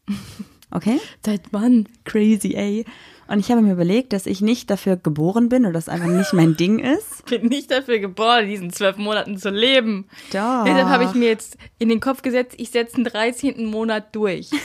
[0.72, 1.00] Okay?
[1.26, 1.88] Seit wann?
[2.06, 2.86] Crazy, ey.
[3.28, 6.32] Und ich habe mir überlegt, dass ich nicht dafür geboren bin oder das einfach nicht
[6.34, 7.24] mein Ding ist.
[7.26, 10.06] Ich bin nicht dafür geboren, diesen zwölf Monaten zu leben.
[10.32, 10.66] Doch.
[10.66, 13.66] Deshalb habe ich mir jetzt in den Kopf gesetzt, ich setze den 13.
[13.66, 14.50] Monat durch.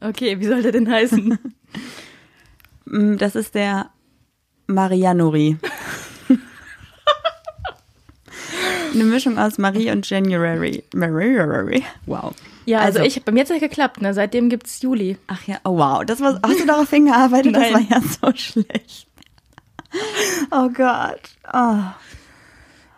[0.00, 1.36] Okay, wie soll der denn heißen?
[2.84, 3.90] Mm, Das ist der
[4.68, 5.56] Marianori.
[8.92, 10.84] Eine Mischung aus Marie und January.
[10.94, 11.84] January.
[12.06, 12.34] Wow.
[12.64, 14.12] Ja, also, ich, bei mir hat es ja geklappt, ne?
[14.12, 15.16] Seitdem gibt's Juli.
[15.26, 16.04] Ach ja, oh wow.
[16.04, 17.54] Das war, hast du darauf hingearbeitet?
[17.58, 17.88] Das war Nein.
[17.90, 19.06] ja so schlecht.
[20.50, 21.20] Oh Gott.
[21.52, 21.78] Oh.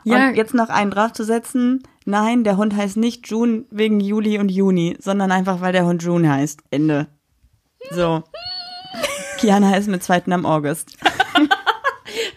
[0.05, 0.29] Ja.
[0.29, 1.83] Und jetzt noch einen draufzusetzen.
[2.05, 6.03] Nein, der Hund heißt nicht June wegen Juli und Juni, sondern einfach, weil der Hund
[6.03, 6.61] June heißt.
[6.71, 7.07] Ende.
[7.91, 8.25] So.
[9.39, 10.97] Kiana ist mit zweiten am August.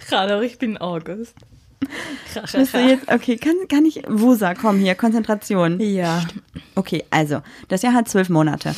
[0.08, 1.36] Gerade, ich bin August.
[2.34, 5.80] Bist du jetzt, okay, kann, kann ich, Wusa, komm hier, Konzentration.
[5.80, 6.24] Ja.
[6.76, 8.74] Okay, also, das Jahr hat zwölf Monate.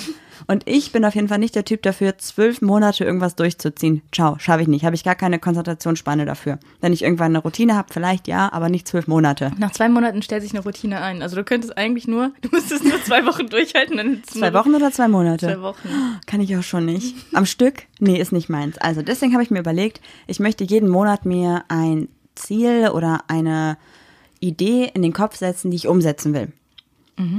[0.48, 4.02] Und ich bin auf jeden Fall nicht der Typ dafür, zwölf Monate irgendwas durchzuziehen.
[4.12, 4.86] Ciao, schaffe ich nicht.
[4.86, 6.60] Habe ich gar keine Konzentrationsspanne dafür.
[6.82, 9.52] Wenn ich irgendwann eine Routine habe, vielleicht ja, aber nicht zwölf Monate.
[9.58, 11.22] Nach zwei Monaten stellt sich eine Routine ein.
[11.22, 14.92] Also du könntest eigentlich nur, du müsstest nur zwei Wochen durchhalten, dann Zwei Wochen oder
[14.92, 15.48] zwei Monate?
[15.48, 15.90] Zwei Wochen.
[16.26, 17.16] Kann ich auch schon nicht.
[17.34, 17.84] Am Stück?
[18.00, 18.78] Nee, ist nicht meins.
[18.78, 23.78] Also deswegen habe ich mir überlegt, ich möchte jeden Monat mir ein Ziel oder eine
[24.40, 26.52] Idee in den Kopf setzen, die ich umsetzen will.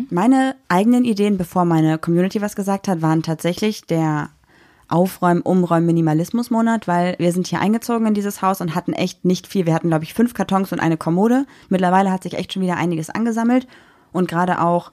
[0.08, 4.30] Meine eigenen Ideen, bevor meine Community was gesagt hat, waren tatsächlich der
[4.88, 9.46] Aufräumen, Umräumen, Minimalismus-Monat, weil wir sind hier eingezogen in dieses Haus und hatten echt nicht
[9.46, 9.66] viel.
[9.66, 11.44] Wir hatten, glaube ich, fünf Kartons und eine Kommode.
[11.68, 13.66] Mittlerweile hat sich echt schon wieder einiges angesammelt
[14.12, 14.92] und gerade auch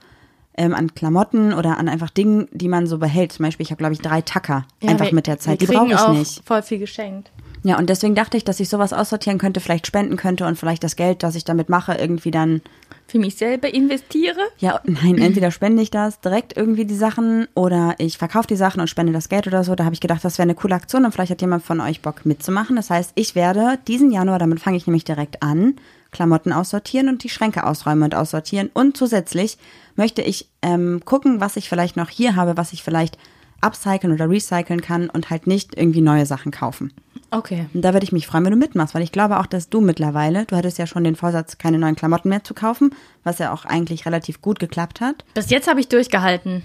[0.58, 3.32] ähm, an Klamotten oder an einfach Dingen, die man so behält.
[3.32, 5.62] Zum Beispiel, ich habe, glaube ich, drei Tacker Ja, einfach wir- mit der Zeit.
[5.62, 6.42] Die brauche ich auch nicht.
[6.46, 7.32] voll viel geschenkt.
[7.64, 10.84] Ja, und deswegen dachte ich, dass ich sowas aussortieren könnte, vielleicht spenden könnte und vielleicht
[10.84, 12.62] das Geld, das ich damit mache, irgendwie dann
[13.08, 14.40] Für mich selber investiere.
[14.58, 18.82] Ja, nein, entweder spende ich das direkt irgendwie die Sachen oder ich verkaufe die Sachen
[18.82, 19.76] und spende das Geld oder so.
[19.76, 22.02] Da habe ich gedacht, das wäre eine coole Aktion und vielleicht hat jemand von euch
[22.02, 22.76] Bock mitzumachen.
[22.76, 25.76] Das heißt, ich werde diesen Januar, damit fange ich nämlich direkt an,
[26.12, 28.70] Klamotten aussortieren und die Schränke ausräumen und aussortieren.
[28.74, 29.58] Und zusätzlich
[29.96, 33.18] möchte ich ähm, gucken, was ich vielleicht noch hier habe, was ich vielleicht
[33.64, 36.94] upcyclen oder recyceln kann und halt nicht irgendwie neue Sachen kaufen.
[37.32, 37.66] Okay.
[37.74, 39.82] Und da würde ich mich freuen, wenn du mitmachst, weil ich glaube auch, dass du
[39.82, 42.92] mittlerweile, du hattest ja schon den Vorsatz, keine neuen Klamotten mehr zu kaufen,
[43.24, 45.26] was ja auch eigentlich relativ gut geklappt hat.
[45.34, 46.64] Bis jetzt habe ich durchgehalten.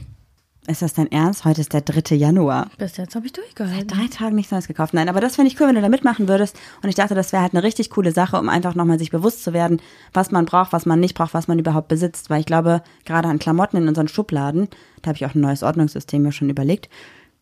[0.69, 1.47] Ist das dein Ernst?
[1.47, 2.15] Heute ist der 3.
[2.15, 2.71] Januar.
[2.77, 3.89] Bis jetzt habe ich durchgehalten.
[3.89, 4.93] Drei Tage nichts Neues gekauft.
[4.93, 6.59] Nein, aber das finde ich cool, wenn du da mitmachen würdest.
[6.83, 9.43] Und ich dachte, das wäre halt eine richtig coole Sache, um einfach nochmal sich bewusst
[9.43, 9.81] zu werden,
[10.13, 12.29] was man braucht, was man nicht braucht, was man überhaupt besitzt.
[12.29, 14.69] Weil ich glaube, gerade an Klamotten in unseren Schubladen,
[15.01, 16.91] da habe ich auch ein neues Ordnungssystem mir schon überlegt,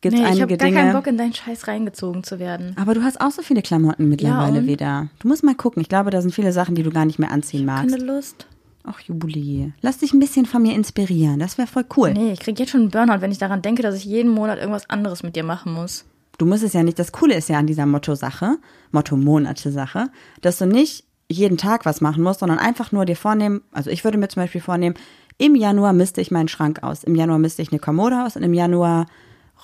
[0.02, 0.80] gibt es Nee, ich einige habe gar Dinge.
[0.80, 2.76] keinen Bock, in deinen Scheiß reingezogen zu werden.
[2.80, 4.66] aber du hast auch so viele Klamotten mittlerweile und?
[4.68, 5.08] wieder.
[5.18, 5.82] Du musst mal gucken.
[5.82, 7.90] Ich glaube, da sind viele Sachen, die du gar nicht mehr anziehen magst.
[7.90, 8.46] Keine Lust.
[8.88, 11.40] Ach, Juli, lass dich ein bisschen von mir inspirieren.
[11.40, 12.12] Das wäre voll cool.
[12.12, 14.58] Nee, ich krieg jetzt schon einen Burnout, wenn ich daran denke, dass ich jeden Monat
[14.58, 16.04] irgendwas anderes mit dir machen muss.
[16.38, 18.58] Du musst es ja nicht, das Coole ist ja an dieser Motto-Sache,
[18.92, 23.90] Motto-Monate-Sache, dass du nicht jeden Tag was machen musst, sondern einfach nur dir vornehmen, also
[23.90, 24.94] ich würde mir zum Beispiel vornehmen,
[25.38, 28.42] im Januar misste ich meinen Schrank aus, im Januar misste ich eine Kommode aus und
[28.42, 29.06] im Januar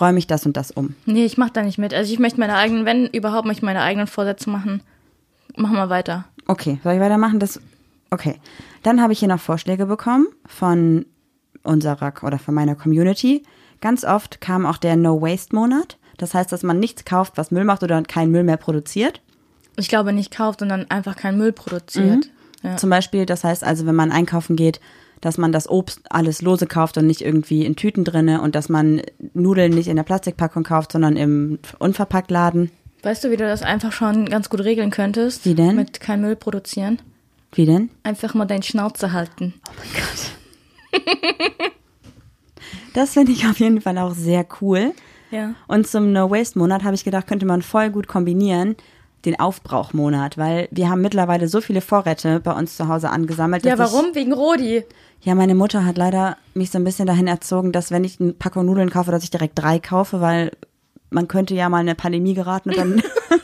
[0.01, 0.95] räume ich das und das um.
[1.07, 1.95] Nee, ich mach da nicht mit.
[1.95, 4.83] Also ich möchte meine eigenen, wenn überhaupt, möchte ich meine eigenen Vorsätze machen.
[5.57, 6.25] Machen wir weiter.
[6.47, 7.39] Okay, soll ich weitermachen?
[7.39, 7.61] Das,
[8.12, 8.37] okay.
[8.83, 11.07] Dann habe ich hier noch Vorschläge bekommen von
[11.62, 13.42] unserer oder von meiner Community.
[13.81, 15.98] Ganz oft kam auch der No-Waste-Monat.
[16.18, 19.20] Das heißt, dass man nichts kauft, was Müll macht oder keinen Müll mehr produziert.
[19.77, 22.31] Ich glaube nicht kauft, sondern einfach keinen Müll produziert.
[22.62, 22.77] Ja.
[22.77, 24.81] Zum Beispiel, das heißt also, wenn man einkaufen geht,
[25.20, 28.68] dass man das Obst alles lose kauft und nicht irgendwie in Tüten drinne und dass
[28.68, 29.03] man
[29.35, 32.70] Nudeln nicht in der Plastikpackung kauft, sondern im Unverpacktladen.
[33.03, 35.44] Weißt du, wie du das einfach schon ganz gut regeln könntest?
[35.44, 35.77] Wie denn?
[35.77, 37.01] Mit kein Müll produzieren.
[37.55, 37.91] Wie denn?
[38.03, 39.55] Einfach mal deine Schnauze halten.
[42.95, 44.93] Das finde ich auf jeden Fall auch sehr cool.
[45.31, 45.55] Ja.
[45.67, 48.77] Und zum No-Waste-Monat habe ich gedacht, könnte man voll gut kombinieren,
[49.25, 53.65] den Aufbrauchmonat, weil wir haben mittlerweile so viele Vorräte bei uns zu Hause angesammelt.
[53.65, 54.15] Ja, warum?
[54.15, 54.85] Wegen Rodi.
[55.21, 58.21] Ich, ja, meine Mutter hat leider mich so ein bisschen dahin erzogen, dass wenn ich
[58.21, 60.53] eine Packung Nudeln kaufe, dass ich direkt drei kaufe, weil
[61.09, 63.03] man könnte ja mal in eine Pandemie geraten und dann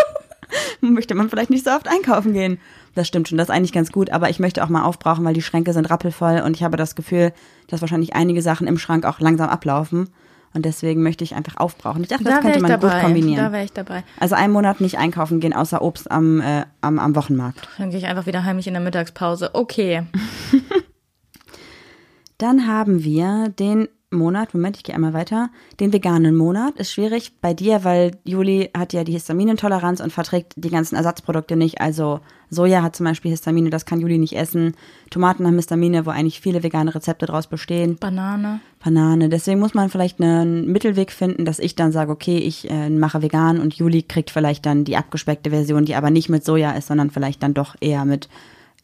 [0.80, 2.58] möchte man vielleicht nicht so oft einkaufen gehen.
[2.94, 5.34] Das stimmt schon, das ist eigentlich ganz gut, aber ich möchte auch mal aufbrauchen, weil
[5.34, 7.32] die Schränke sind rappelvoll und ich habe das Gefühl,
[7.68, 10.08] dass wahrscheinlich einige Sachen im Schrank auch langsam ablaufen.
[10.54, 12.02] Und deswegen möchte ich einfach aufbrauchen.
[12.02, 12.94] Ich dachte, das Da wäre könnte man dabei.
[12.94, 13.44] gut kombinieren.
[13.44, 14.02] Da wäre ich dabei.
[14.18, 17.68] Also einen Monat nicht einkaufen gehen, außer Obst am, äh, am, am Wochenmarkt.
[17.76, 19.50] Dann gehe ich einfach wieder heimlich in der Mittagspause.
[19.54, 20.04] Okay.
[22.38, 26.76] Dann haben wir den Monat, Moment, ich gehe einmal weiter, den veganen Monat.
[26.76, 31.56] Ist schwierig bei dir, weil Juli hat ja die Histaminintoleranz und verträgt die ganzen Ersatzprodukte
[31.56, 31.82] nicht.
[31.82, 34.74] Also Soja hat zum Beispiel Histamine, das kann Juli nicht essen.
[35.10, 37.96] Tomaten haben Histamine, wo eigentlich viele vegane Rezepte draus bestehen.
[38.00, 38.60] Banane.
[38.82, 39.28] Banane.
[39.28, 43.20] Deswegen muss man vielleicht einen Mittelweg finden, dass ich dann sage, okay, ich äh, mache
[43.20, 46.86] vegan und Juli kriegt vielleicht dann die abgespeckte Version, die aber nicht mit Soja ist,
[46.88, 48.30] sondern vielleicht dann doch eher mit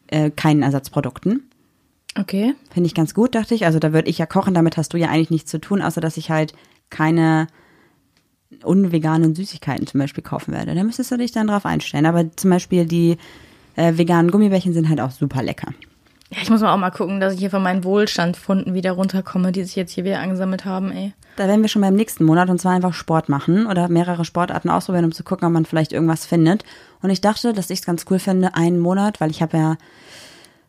[0.07, 1.49] äh, keinen Ersatzprodukten.
[2.17, 2.55] Okay.
[2.71, 3.65] Finde ich ganz gut, dachte ich.
[3.65, 6.01] Also da würde ich ja kochen, damit hast du ja eigentlich nichts zu tun, außer
[6.01, 6.53] dass ich halt
[6.89, 7.47] keine
[8.63, 10.75] unveganen Süßigkeiten zum Beispiel kaufen werde.
[10.75, 12.05] Da müsstest du dich dann drauf einstellen.
[12.05, 13.17] Aber zum Beispiel die
[13.75, 15.73] äh, veganen Gummibärchen sind halt auch super lecker.
[16.31, 19.51] Ja, ich muss mal auch mal gucken, dass ich hier von meinen Wohlstandfunden wieder runterkomme,
[19.51, 21.13] die sich jetzt hier wieder angesammelt haben, ey.
[21.35, 24.69] Da werden wir schon beim nächsten Monat und zwar einfach Sport machen oder mehrere Sportarten
[24.69, 26.63] ausprobieren, um zu gucken, ob man vielleicht irgendwas findet.
[27.01, 29.77] Und ich dachte, dass ich es ganz cool finde, einen Monat, weil ich habe ja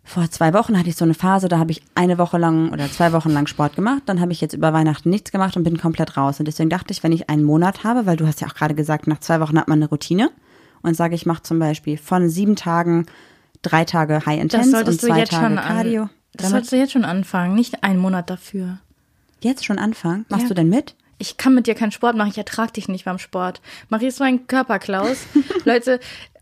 [0.07, 2.91] vor zwei Wochen hatte ich so eine Phase, da habe ich eine Woche lang oder
[2.91, 4.03] zwei Wochen lang Sport gemacht.
[4.07, 6.39] Dann habe ich jetzt über Weihnachten nichts gemacht und bin komplett raus.
[6.39, 8.75] Und deswegen dachte ich, wenn ich einen Monat habe, weil du hast ja auch gerade
[8.75, 10.31] gesagt, nach zwei Wochen hat man eine Routine
[10.83, 13.07] und sage, ich mache zum Beispiel von sieben Tagen
[13.63, 16.03] drei Tage High Intense und solltest du zwei jetzt Tage schon Cardio.
[16.05, 16.11] an.
[16.35, 18.79] Das solltest du jetzt schon anfangen, nicht einen Monat dafür.
[19.41, 20.25] jetzt schon anfangen.
[20.29, 20.49] Machst Ja.
[20.49, 20.95] du denn mit?
[21.19, 23.61] Ich kann mit dir keinen Sport machen, ich ertrag dich nicht beim Sport.
[23.89, 25.19] Marie ist so ein Körperklaus.
[25.65, 25.99] Leute,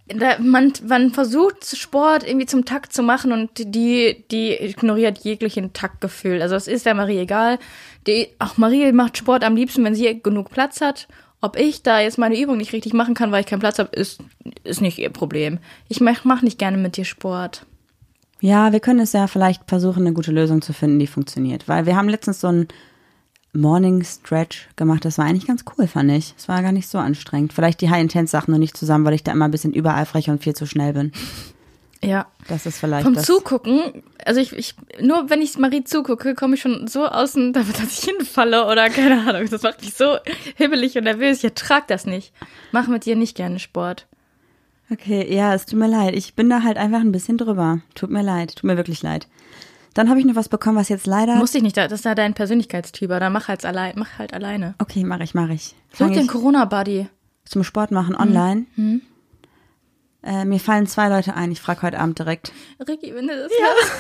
[0.07, 5.73] da, man, man versucht Sport irgendwie zum Takt zu machen und die, die ignoriert jeglichen
[5.73, 6.43] Taktgefühl.
[6.43, 7.59] Also es ist der Marie egal.
[8.07, 11.09] Die, auch Marie macht Sport am liebsten, wenn sie genug Platz hat.
[11.41, 13.95] Ob ich da jetzt meine Übung nicht richtig machen kann, weil ich keinen Platz habe,
[13.97, 14.21] ist,
[14.63, 15.59] ist nicht ihr Problem.
[15.89, 17.67] Ich mach, mach nicht gerne mit dir Sport.
[18.41, 21.67] Ja, wir können es ja vielleicht versuchen, eine gute Lösung zu finden, die funktioniert.
[21.67, 22.69] Weil wir haben letztens so ein
[23.55, 25.05] Morning Stretch gemacht.
[25.05, 26.35] Das war eigentlich ganz cool, fand ich.
[26.37, 27.53] Es war gar nicht so anstrengend.
[27.53, 30.55] Vielleicht die High-Intense-Sachen nur nicht zusammen, weil ich da immer ein bisschen übereifrig und viel
[30.55, 31.13] zu schnell bin.
[32.03, 32.27] Ja.
[32.49, 33.25] Das ist vielleicht Vom das.
[33.25, 37.67] Zugucken, also ich, ich nur wenn ich Marie zugucke, komme ich schon so außen, dass
[37.69, 39.49] ich hinfalle oder keine Ahnung.
[39.51, 40.19] Das macht mich so
[40.57, 41.39] hibbelig und nervös.
[41.39, 42.33] Ich ertrag das nicht.
[42.73, 44.07] Mach mit dir nicht gerne Sport.
[44.91, 46.15] Okay, ja, es tut mir leid.
[46.15, 47.81] Ich bin da halt einfach ein bisschen drüber.
[47.95, 48.57] Tut mir leid.
[48.57, 49.27] Tut mir wirklich leid.
[49.95, 51.37] Dann habe ich noch was bekommen, was jetzt leider.
[51.37, 54.75] Muss ich nicht, das ist ja dein Persönlichkeitstyp, oder mach halt allein, mach halt alleine.
[54.81, 55.75] okay, mache ich, mache ich.
[55.93, 57.07] Such den Corona-Buddy.
[57.45, 58.67] zum Sport machen online.
[60.23, 61.53] Äh, mir fallen zwei Leute ein.
[61.53, 62.51] Ich frage heute Abend direkt.
[62.89, 63.93] Ricky, wenn du das hörst.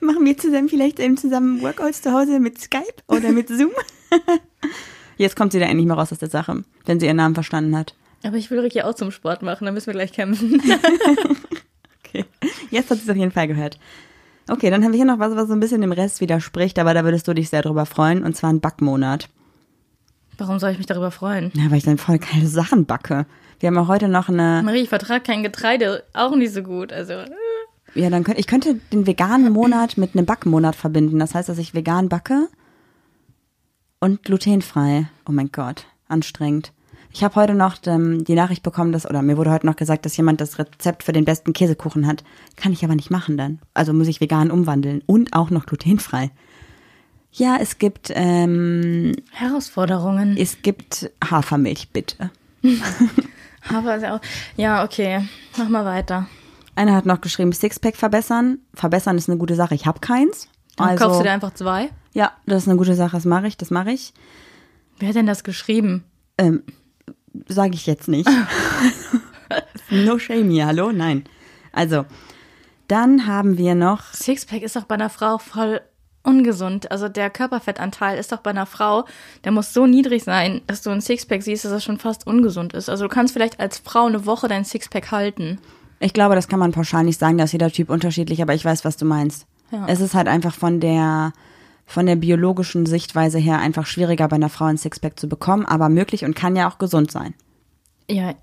[0.00, 3.70] Machen wir zusammen vielleicht eben zusammen Workouts zu Hause mit Skype oder mit Zoom?
[5.16, 7.76] Jetzt kommt sie da endlich mal raus aus der Sache, wenn sie ihren Namen verstanden
[7.76, 7.94] hat.
[8.22, 10.62] Aber ich will Ricky auch zum Sport machen, dann müssen wir gleich kämpfen.
[12.12, 12.24] Okay.
[12.72, 13.78] Jetzt hat sie es auf jeden Fall gehört.
[14.50, 16.92] Okay, dann haben wir hier noch was, was so ein bisschen dem Rest widerspricht, aber
[16.92, 19.28] da würdest du dich sehr drüber freuen, und zwar ein Backmonat.
[20.38, 21.52] Warum soll ich mich darüber freuen?
[21.54, 23.26] Ja, weil ich dann voll geile Sachen backe.
[23.60, 26.92] Wir haben auch heute noch eine, Marie, ich vertrage kein Getreide, auch nicht so gut.
[26.92, 27.12] Also,
[27.94, 31.20] ja, dann könnte, ich könnte den veganen Monat mit einem Backmonat verbinden.
[31.20, 32.48] Das heißt, dass ich vegan backe
[34.00, 35.08] und glutenfrei.
[35.28, 36.72] Oh mein Gott, anstrengend.
[37.12, 40.06] Ich habe heute noch ähm, die Nachricht bekommen, dass, oder mir wurde heute noch gesagt,
[40.06, 42.22] dass jemand das Rezept für den besten Käsekuchen hat.
[42.56, 43.58] Kann ich aber nicht machen dann.
[43.74, 46.30] Also muss ich vegan umwandeln und auch noch glutenfrei.
[47.32, 50.36] Ja, es gibt, ähm, Herausforderungen.
[50.36, 52.30] es gibt Hafermilch, bitte.
[53.68, 54.20] Aber ist ja auch-
[54.56, 55.28] ja, okay.
[55.58, 56.26] Mach mal weiter.
[56.76, 58.58] Einer hat noch geschrieben, Sixpack verbessern.
[58.74, 59.74] Verbessern ist eine gute Sache.
[59.74, 60.48] Ich habe keins.
[60.76, 61.90] Dann Also, kaufst du dir einfach zwei.
[62.14, 63.16] ja, das ist eine gute Sache.
[63.16, 64.14] Das mache ich, das mache ich.
[64.98, 66.04] Wer hat denn das geschrieben?
[66.38, 66.62] Ähm,
[67.48, 68.28] Sage ich jetzt nicht.
[69.90, 70.92] no shame hier, hallo?
[70.92, 71.24] Nein.
[71.72, 72.04] Also,
[72.88, 75.80] dann haben wir noch, Sixpack ist doch bei einer Frau voll
[76.22, 76.90] ungesund.
[76.90, 79.04] Also der Körperfettanteil ist doch bei einer Frau,
[79.44, 82.72] der muss so niedrig sein, dass du ein Sixpack siehst, dass das schon fast ungesund
[82.72, 82.88] ist.
[82.88, 85.58] Also du kannst vielleicht als Frau eine Woche dein Sixpack halten.
[86.00, 88.64] ich glaube, das kann man pauschal nicht sagen, da ist jeder Typ unterschiedlich, aber ich
[88.64, 89.46] weiß, was du meinst.
[89.70, 89.86] Ja.
[89.86, 91.32] Es ist halt einfach von der,
[91.90, 95.88] von der biologischen Sichtweise her einfach schwieriger bei einer Frau ein Sixpack zu bekommen, aber
[95.88, 97.34] möglich und kann ja auch gesund sein.
[98.10, 98.34] Ja,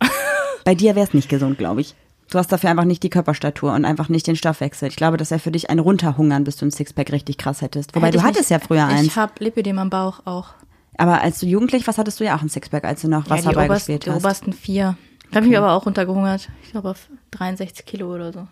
[0.64, 1.94] Bei dir wäre es nicht gesund, glaube ich.
[2.30, 4.88] Du hast dafür einfach nicht die Körperstatur und einfach nicht den Stoffwechsel.
[4.88, 7.96] Ich glaube, das wäre für dich ein Runterhungern, bis du ein Sixpack richtig krass hättest.
[7.96, 9.02] Wobei hätte du hattest nicht- ja früher eins.
[9.06, 10.50] Ich habe Lipödem am Bauch auch.
[10.96, 13.36] Aber als du jugendlich, was hattest du ja auch ein Sixpack, als du noch Ja,
[13.36, 14.18] die, Wasserball oberst, gespielt die hast?
[14.22, 14.96] obersten vier.
[15.30, 16.50] Da habe ich mich aber auch runtergehungert.
[16.62, 18.46] Ich glaube auf 63 Kilo oder so.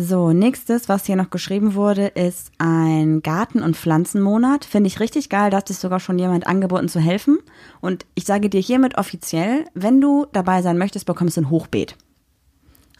[0.00, 4.64] So, nächstes, was hier noch geschrieben wurde, ist ein Garten- und Pflanzenmonat.
[4.64, 7.40] Finde ich richtig geil, da hat sich sogar schon jemand angeboten zu helfen.
[7.80, 11.96] Und ich sage dir hiermit offiziell, wenn du dabei sein möchtest, bekommst du ein Hochbeet.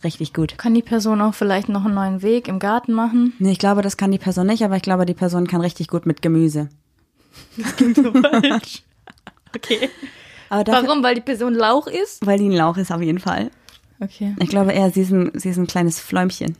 [0.02, 0.58] Richtig gut.
[0.58, 3.32] Kann die Person auch vielleicht noch einen neuen Weg im Garten machen?
[3.38, 5.86] Nee, ich glaube, das kann die Person nicht, aber ich glaube, die Person kann richtig
[5.86, 6.68] gut mit Gemüse.
[9.54, 9.88] Okay.
[10.50, 11.02] Aber dafür, Warum?
[11.02, 12.26] Weil die Person Lauch ist?
[12.26, 13.50] Weil die ein Lauch ist, auf jeden Fall.
[13.98, 14.34] Okay.
[14.40, 16.54] Ich glaube eher, sie ist ein, sie ist ein kleines Fläumchen.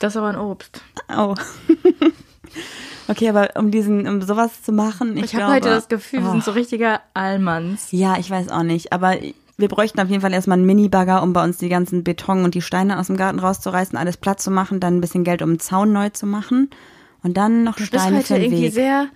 [0.00, 0.82] Das ist aber ein Obst.
[1.08, 1.34] Au.
[3.08, 6.28] okay, aber um diesen, um sowas zu machen, ich, Ich, habe heute das Gefühl, wir
[6.28, 6.32] Oh.
[6.32, 7.88] sind so richtiger Allmanns.
[7.90, 9.16] Ja, ich weiß auch nicht, aber
[9.56, 12.54] wir bräuchten auf jeden Fall erstmal einen Mini-Bagger, um bei uns die ganzen Beton und
[12.54, 15.50] die Steine aus dem Garten rauszureißen, alles platt zu machen, dann ein bisschen Geld, um
[15.50, 16.70] einen Zaun neu zu machen
[17.24, 18.72] und dann noch Du bist Steine für heute den irgendwie Weg.
[18.74, 19.08] sehr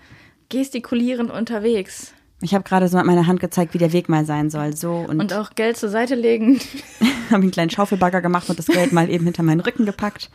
[0.49, 2.13] gestikulierend unterwegs.
[2.43, 4.95] Ich habe gerade so mit meiner Hand gezeigt, wie der Weg mal sein soll, so
[5.09, 6.61] und, Und auch Geld zur Seite legen.
[7.31, 10.29] habe einen kleinen Schaufelbagger gemacht und das Geld mal eben hinter meinen Rücken gepackt.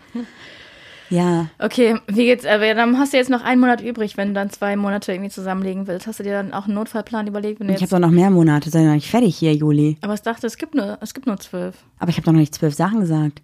[1.10, 2.46] Ja, Okay, wie geht's?
[2.46, 5.30] Aber dann hast du jetzt noch einen Monat übrig, wenn du dann zwei Monate irgendwie
[5.30, 6.08] zusammenlegen willst.
[6.08, 7.62] Hast du dir dann auch einen Notfallplan überlegt?
[7.62, 9.98] Ich habe doch noch mehr Monate, sind noch nicht fertig hier, Juli.
[10.02, 11.76] aber ich dachte, es gibt nur, es gibt nur zwölf.
[12.00, 13.42] Aber ich habe doch noch nicht zwölf Sachen gesagt,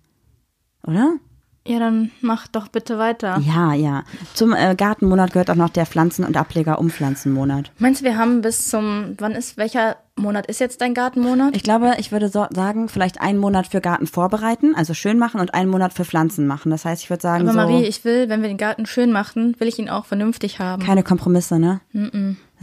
[0.86, 1.14] oder?
[1.66, 3.40] Ja, dann mach doch bitte weiter.
[3.46, 4.04] Ja, ja.
[4.34, 7.72] Zum äh, Gartenmonat gehört auch noch der Pflanzen- und Ableger-Umpflanzenmonat.
[7.80, 11.56] Meinst du, wir haben bis zum, wann ist, welcher Monat ist jetzt dein Gartenmonat?
[11.56, 15.40] Ich glaube, ich würde so sagen, vielleicht einen Monat für Garten vorbereiten, also schön machen
[15.40, 16.70] und einen Monat für Pflanzen machen.
[16.70, 19.14] Das heißt, ich würde sagen, aber so Marie, ich will, wenn wir den Garten schön
[19.14, 20.84] machen, will ich ihn auch vernünftig haben.
[20.84, 21.80] keine Kompromisse, ne?
[21.94, 22.02] Das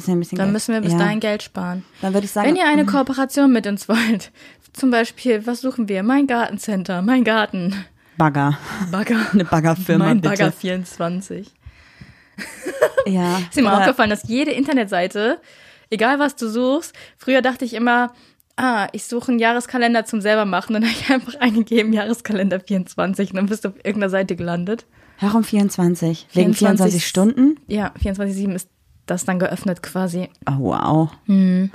[0.04, 0.52] ist ja ein bisschen Dann Geld.
[0.52, 0.98] müssen wir bis ja.
[0.98, 1.84] dahin Geld sparen.
[2.02, 4.30] Dann würde ich sagen, Wenn ihr eine Kooperation mit uns wollt,
[4.74, 6.02] zum Beispiel, was suchen wir?
[6.02, 7.74] Mein Gartencenter, mein Garten.
[8.20, 8.58] Bagger.
[8.90, 9.26] Bagger.
[9.32, 10.36] Eine Baggerfirma, Mein bitte.
[10.36, 11.50] Bagger 24.
[13.06, 13.38] Ja.
[13.38, 15.40] Ist mir aufgefallen, dass jede Internetseite,
[15.88, 18.12] egal was du suchst, früher dachte ich immer,
[18.56, 20.74] ah, ich suche einen Jahreskalender zum selber machen.
[20.74, 24.84] Dann habe ich einfach eingegeben, Jahreskalender 24 und dann bist du auf irgendeiner Seite gelandet.
[25.18, 26.26] Warum 24?
[26.34, 27.60] Wegen 24 24 Stunden?
[27.68, 28.68] Ja, 24-7 ist
[29.06, 30.28] das dann geöffnet quasi.
[30.46, 31.10] Oh, wow.
[31.24, 31.70] Hm.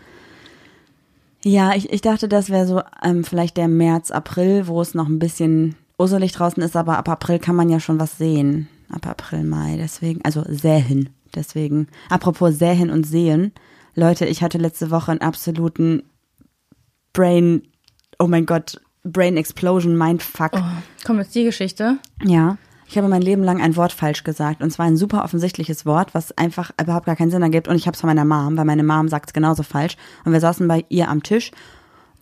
[1.43, 5.07] Ja, ich, ich dachte, das wäre so ähm, vielleicht der März, April, wo es noch
[5.07, 8.67] ein bisschen urselig draußen ist, aber ab April kann man ja schon was sehen.
[8.89, 9.77] ab April, Mai.
[9.77, 11.09] Deswegen, also säen.
[11.33, 11.87] Deswegen.
[12.09, 13.51] Apropos säen und sehen.
[13.95, 16.03] Leute, ich hatte letzte Woche einen absoluten
[17.13, 17.63] Brain,
[18.19, 20.51] oh mein Gott, Brain Explosion, Mindfuck.
[20.53, 20.61] Oh,
[21.05, 21.97] kommt jetzt die Geschichte.
[22.23, 22.57] Ja.
[22.87, 24.61] Ich habe mein Leben lang ein Wort falsch gesagt.
[24.61, 27.67] Und zwar ein super offensichtliches Wort, was einfach überhaupt gar keinen Sinn ergibt.
[27.67, 29.97] Und ich habe es von meiner Mom, weil meine Mom sagt es genauso falsch.
[30.23, 31.51] Und wir saßen bei ihr am Tisch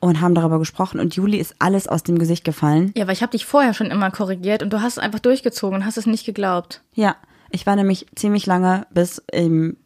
[0.04, 1.00] und haben darüber gesprochen.
[1.00, 2.92] Und Juli ist alles aus dem Gesicht gefallen.
[2.96, 5.78] Ja, weil ich habe dich vorher schon immer korrigiert und du hast es einfach durchgezogen
[5.78, 6.82] und hast es nicht geglaubt.
[6.94, 7.16] Ja,
[7.52, 9.78] ich war nämlich ziemlich lange bis im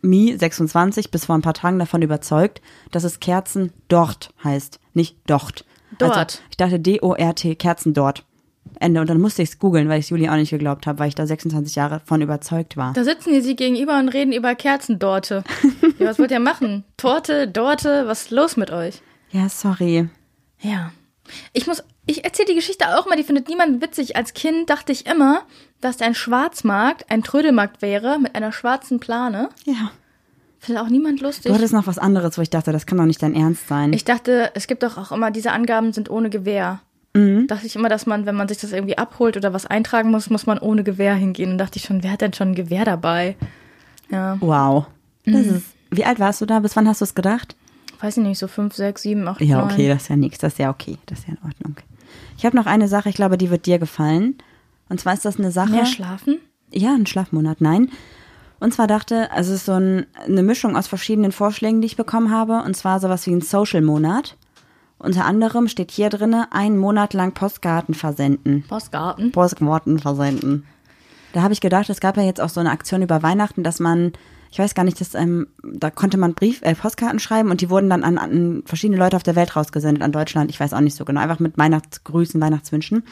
[0.00, 5.18] Mi 26 bis vor ein paar Tagen davon überzeugt, dass es Kerzen dort heißt, nicht
[5.26, 5.66] dort.
[5.98, 6.16] Dort.
[6.16, 8.24] Also, ich dachte D-O-R-T, Kerzen dort.
[8.80, 9.00] Ende.
[9.00, 11.08] Und dann musste ich es googeln, weil ich es Juli auch nicht geglaubt habe, weil
[11.08, 12.92] ich da 26 Jahre von überzeugt war.
[12.92, 15.42] Da sitzen die sich gegenüber und reden über Kerzendorte.
[15.98, 16.84] ja, was wollt ihr machen?
[16.96, 19.02] Torte, Dorte, was ist los mit euch?
[19.30, 20.08] Ja, sorry.
[20.60, 20.90] Ja.
[21.52, 24.16] Ich muss, ich erzähle die Geschichte auch mal, die findet niemand witzig.
[24.16, 25.42] Als Kind dachte ich immer,
[25.80, 29.50] dass ein Schwarzmarkt ein Trödelmarkt wäre mit einer schwarzen Plane.
[29.66, 29.90] Ja.
[30.58, 31.52] Findet auch niemand lustig.
[31.52, 33.92] Du hattest noch was anderes, wo ich dachte, das kann doch nicht dein Ernst sein.
[33.92, 36.80] Ich dachte, es gibt doch auch immer, diese Angaben sind ohne Gewehr.
[37.14, 37.46] Mhm.
[37.46, 40.30] Dachte ich immer, dass man, wenn man sich das irgendwie abholt oder was eintragen muss,
[40.30, 41.52] muss man ohne Gewehr hingehen.
[41.52, 43.36] Und dachte ich schon, wer hat denn schon ein Gewehr dabei?
[44.10, 44.86] Ja, wow.
[45.24, 45.56] Das Mhm.
[45.56, 46.58] ist, wie alt warst du da?
[46.60, 47.54] Bis wann hast du es gedacht?
[48.00, 50.38] Weiß ich nicht, so fünf, sechs, sieben, acht, Ja, okay, das ist ja nichts.
[50.38, 50.98] Das ist ja okay.
[51.06, 51.76] Das ist ja in Ordnung.
[52.36, 54.38] Ich habe noch eine Sache, ich glaube, die wird dir gefallen.
[54.88, 55.72] Und zwar ist das eine Sache.
[55.72, 56.38] Mehr schlafen?
[56.70, 57.90] Ja, ein Schlafmonat, nein.
[58.60, 61.96] Und zwar dachte, also es ist so ein, eine Mischung aus verschiedenen Vorschlägen, die ich
[61.96, 62.62] bekommen habe.
[62.62, 64.36] Und zwar sowas wie ein Social-Monat.
[64.98, 68.64] Unter anderem steht hier drinne, einen Monat lang Postkarten versenden.
[68.68, 69.30] Postgarten.
[69.30, 70.66] Postkarten versenden.
[71.32, 73.78] Da habe ich gedacht, es gab ja jetzt auch so eine Aktion über Weihnachten, dass
[73.78, 74.12] man,
[74.50, 77.70] ich weiß gar nicht, dass, ähm, da konnte man Brief, äh, Postkarten schreiben und die
[77.70, 80.80] wurden dann an, an verschiedene Leute auf der Welt rausgesendet, an Deutschland, ich weiß auch
[80.80, 83.04] nicht so genau, einfach mit Weihnachtsgrüßen, Weihnachtswünschen.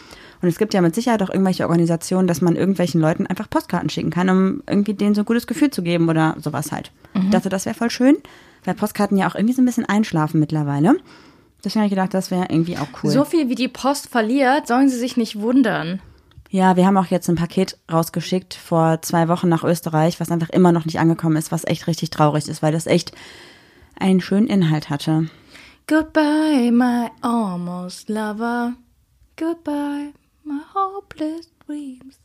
[0.43, 3.91] Und es gibt ja mit Sicherheit auch irgendwelche Organisationen, dass man irgendwelchen Leuten einfach Postkarten
[3.91, 6.91] schicken kann, um irgendwie denen so ein gutes Gefühl zu geben oder sowas halt.
[7.15, 8.19] Ich dachte, das wäre voll schön,
[8.65, 10.97] weil Postkarten ja auch irgendwie so ein bisschen einschlafen mittlerweile.
[11.65, 13.11] Deswegen habe ich gedacht, das wäre irgendwie auch cool.
[13.11, 16.01] So viel wie die Post verliert, sollen sie sich nicht wundern.
[16.57, 20.49] Ja, wir haben auch jetzt ein Paket rausgeschickt vor zwei Wochen nach Österreich, was einfach
[20.49, 23.13] immer noch nicht angekommen ist, was echt richtig traurig ist, weil das echt
[24.01, 25.29] einen schönen Inhalt hatte.
[25.87, 28.73] Goodbye, my almost lover.
[29.37, 30.15] Goodbye,
[30.45, 32.17] my hopeless dreams.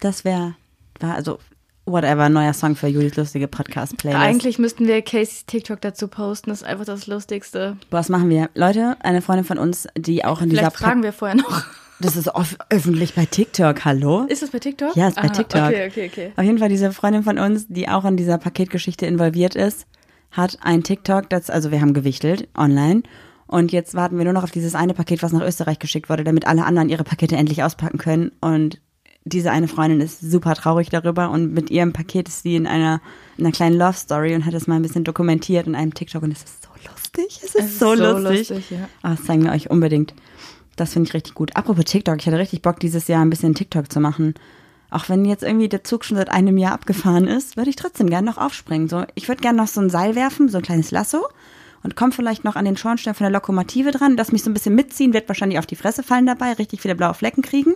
[0.00, 0.54] Das wäre,
[0.98, 1.38] war also,
[1.84, 4.24] whatever, neuer Song für Julis lustige Podcast-Playlist.
[4.24, 6.48] Eigentlich müssten wir Caseys TikTok dazu posten.
[6.48, 7.76] Das ist einfach das Lustigste.
[7.90, 8.48] Was machen wir?
[8.54, 11.66] Leute, eine Freundin von uns, die auch in dieser Vielleicht fragen wir vorher noch.
[11.98, 12.30] Das ist
[12.68, 14.26] öffentlich bei TikTok, hallo?
[14.28, 14.94] Ist das bei TikTok?
[14.96, 15.62] Ja, ist bei TikTok.
[15.62, 16.32] Okay, okay, okay.
[16.36, 19.86] Auf jeden Fall diese Freundin von uns, die auch in dieser Paketgeschichte involviert ist,
[20.30, 23.02] hat ein TikTok, das, also wir haben gewichtelt online.
[23.46, 26.24] Und jetzt warten wir nur noch auf dieses eine Paket, was nach Österreich geschickt wurde,
[26.24, 28.32] damit alle anderen ihre Pakete endlich auspacken können.
[28.40, 28.80] Und
[29.24, 33.00] diese eine Freundin ist super traurig darüber und mit ihrem Paket ist sie in einer,
[33.38, 36.22] in einer kleinen Love Story und hat es mal ein bisschen dokumentiert in einem TikTok
[36.22, 37.40] und es ist so lustig.
[37.42, 38.50] Es ist, Es ist so, so lustig.
[38.50, 38.88] lustig, ja.
[39.02, 40.12] Ah, das zeigen wir euch unbedingt.
[40.76, 41.56] Das finde ich richtig gut.
[41.56, 44.34] Apropos TikTok, ich hatte richtig Bock, dieses Jahr ein bisschen TikTok zu machen.
[44.90, 48.08] Auch wenn jetzt irgendwie der Zug schon seit einem Jahr abgefahren ist, würde ich trotzdem
[48.08, 48.88] gerne noch aufspringen.
[48.88, 51.26] So, ich würde gerne noch so ein Seil werfen, so ein kleines Lasso
[51.82, 54.54] und komme vielleicht noch an den Schornstein von der Lokomotive dran, das mich so ein
[54.54, 57.74] bisschen mitziehen, wird wahrscheinlich auf die Fresse fallen dabei, richtig viele blaue Flecken kriegen,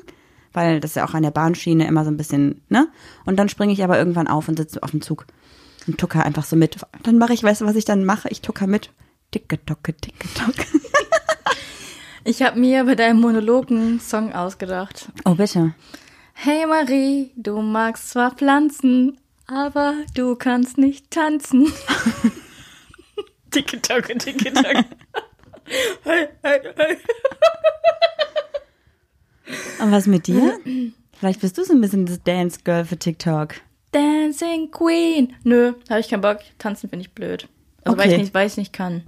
[0.52, 2.88] weil das ja auch an der Bahnschiene immer so ein bisschen, ne?
[3.24, 5.26] Und dann springe ich aber irgendwann auf und sitze auf dem Zug
[5.86, 6.76] und tucker einfach so mit.
[7.02, 8.28] Dann mache ich, weißt du, was ich dann mache?
[8.30, 8.90] Ich tucker mit.
[9.30, 10.66] Ticke, tocke, ticke, tocke.
[12.24, 15.08] Ich habe mir bei deinem Monolog einen Song ausgedacht.
[15.24, 15.74] Oh, bitte.
[16.34, 21.72] Hey Marie, du magst zwar Pflanzen, aber du kannst nicht tanzen.
[23.50, 24.64] TikTok, TikTok.
[26.04, 26.96] hey, hey, hey.
[29.80, 30.58] Und was mit dir?
[31.18, 33.54] Vielleicht bist du so ein bisschen das Dance Girl für TikTok.
[33.92, 35.34] Dancing Queen.
[35.42, 36.38] Nö, habe ich keinen Bock.
[36.58, 37.48] Tanzen finde ich blöd.
[37.84, 38.14] Also weil Okay.
[38.16, 39.02] ich nicht, weil ich nicht kann.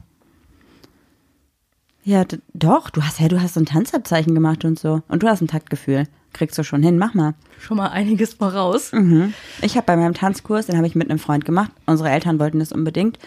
[2.05, 2.91] Ja, doch.
[2.91, 5.03] Du hast ja, du hast so ein Tanzabzeichen gemacht und so.
[5.09, 6.07] Und du hast ein Taktgefühl.
[6.33, 6.99] Kriegst du schon hin.
[6.99, 7.35] Mach mal.
[7.61, 8.93] Schon mal einiges voraus.
[8.93, 9.35] Mhm.
[9.61, 11.71] Ich habe bei meinem Tanzkurs, den habe ich mit einem Freund gemacht.
[11.87, 13.19] Unsere Eltern wollten das unbedingt.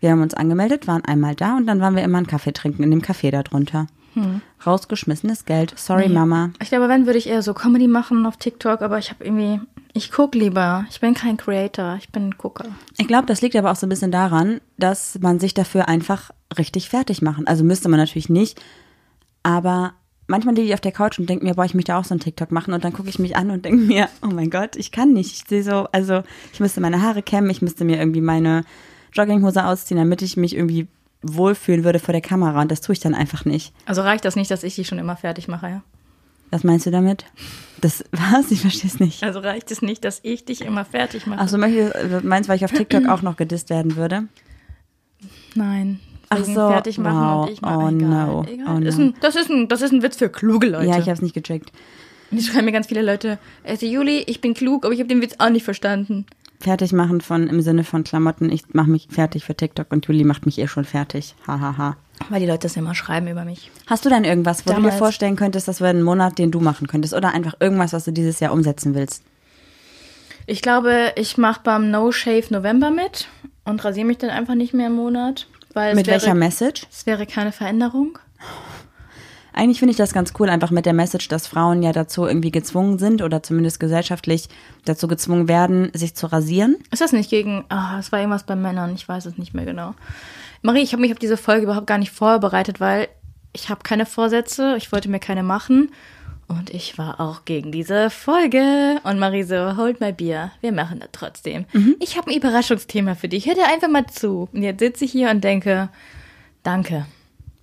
[0.00, 2.82] Wir haben uns angemeldet, waren einmal da und dann waren wir immer einen Kaffee trinken
[2.82, 3.86] in dem Café da drunter.
[4.66, 5.74] Rausgeschmissenes Geld.
[5.76, 6.50] Sorry, Mama.
[6.60, 9.60] Ich glaube, wenn würde ich eher so Comedy machen auf TikTok, aber ich habe irgendwie,
[9.92, 10.86] ich guck lieber.
[10.90, 12.66] Ich bin kein Creator, ich bin ein Gucker.
[12.96, 16.30] Ich glaube, das liegt aber auch so ein bisschen daran, dass man sich dafür einfach
[16.56, 17.46] richtig fertig machen.
[17.46, 18.60] Also müsste man natürlich nicht,
[19.42, 19.92] aber
[20.26, 22.20] manchmal liege ich auf der Couch und denke mir, boah, ich möchte auch so ein
[22.20, 24.90] TikTok machen und dann gucke ich mich an und denke mir, oh mein Gott, ich
[24.92, 25.32] kann nicht.
[25.32, 26.22] Ich sehe so, also
[26.52, 28.64] ich müsste meine Haare kämmen, ich müsste mir irgendwie meine
[29.12, 30.86] Jogginghose ausziehen, damit ich mich irgendwie
[31.22, 33.74] wohlfühlen würde vor der Kamera und das tue ich dann einfach nicht.
[33.86, 35.82] Also reicht das nicht, dass ich die schon immer fertig mache, ja?
[36.50, 37.26] Was meinst du damit?
[37.80, 38.50] Das was?
[38.50, 39.22] Ich verstehe es nicht.
[39.22, 41.40] Also reicht es nicht, dass ich dich immer fertig mache?
[41.42, 44.28] Ach so, möchtest, du- meinst, weil ich auf TikTok auch noch gedisst werden würde?
[45.54, 46.00] Nein.
[46.30, 47.46] Ach so, fertig machen wow.
[47.46, 48.44] und ich mache Oh egal, no.
[48.48, 48.76] egal.
[48.76, 49.04] Oh das, ist no.
[49.06, 50.86] ein, das, ist ein, das ist ein Witz für kluge Leute.
[50.86, 51.72] Ja, ich habe es nicht gecheckt.
[52.30, 55.22] Die schreiben mir ganz viele Leute, also Juli, ich bin klug, aber ich habe den
[55.22, 56.26] Witz auch nicht verstanden.
[56.60, 58.50] Fertig machen von im Sinne von Klamotten.
[58.50, 61.36] Ich mache mich fertig für TikTok und Juli macht mich eh schon fertig.
[61.46, 61.78] Hahaha.
[61.78, 61.96] Ha, ha.
[62.30, 63.70] Weil die Leute das immer schreiben über mich.
[63.86, 64.94] Hast du denn irgendwas, wo du Damals.
[64.94, 67.14] dir vorstellen könntest, das wäre ein Monat, den du machen könntest?
[67.14, 69.22] Oder einfach irgendwas, was du dieses Jahr umsetzen willst?
[70.46, 73.28] Ich glaube, ich mache beim No Shave November mit
[73.64, 75.46] und rasiere mich dann einfach nicht mehr im Monat.
[75.74, 76.86] Mit wäre, welcher Message?
[76.90, 78.18] Es wäre keine Veränderung.
[79.52, 82.52] Eigentlich finde ich das ganz cool, einfach mit der Message, dass Frauen ja dazu irgendwie
[82.52, 84.48] gezwungen sind oder zumindest gesellschaftlich
[84.84, 86.76] dazu gezwungen werden, sich zu rasieren.
[86.92, 87.64] Ist das nicht gegen.
[87.68, 89.94] Ah, es war irgendwas bei Männern, ich weiß es nicht mehr genau.
[90.62, 93.08] Marie, ich habe mich auf diese Folge überhaupt gar nicht vorbereitet, weil
[93.52, 95.90] ich habe keine Vorsätze, ich wollte mir keine machen.
[96.48, 99.00] Und ich war auch gegen diese Folge.
[99.04, 101.66] Und Marie so, hold my Bier, wir machen das trotzdem.
[102.00, 104.48] Ich habe ein Überraschungsthema für dich, hör dir einfach mal zu.
[104.52, 105.90] Und jetzt sitze ich hier und denke,
[106.62, 107.06] danke.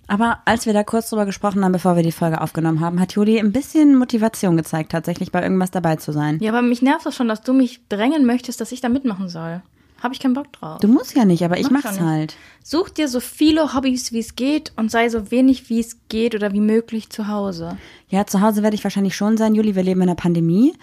[0.08, 3.14] Aber als wir da kurz drüber gesprochen haben, bevor wir die Folge aufgenommen haben, hat
[3.14, 6.38] Juli ein bisschen Motivation gezeigt, tatsächlich bei irgendwas dabei zu sein.
[6.40, 9.28] Ja, aber mich nervt das schon, dass du mich drängen möchtest, dass ich da mitmachen
[9.28, 9.62] soll.
[10.02, 10.78] Habe ich keinen Bock drauf.
[10.80, 12.36] Du musst ja nicht, aber ich Mach mach's halt.
[12.62, 16.34] Such dir so viele Hobbys, wie es geht und sei so wenig, wie es geht
[16.34, 17.78] oder wie möglich zu Hause.
[18.08, 19.74] Ja, zu Hause werde ich wahrscheinlich schon sein, Juli.
[19.74, 20.74] Wir leben in einer Pandemie,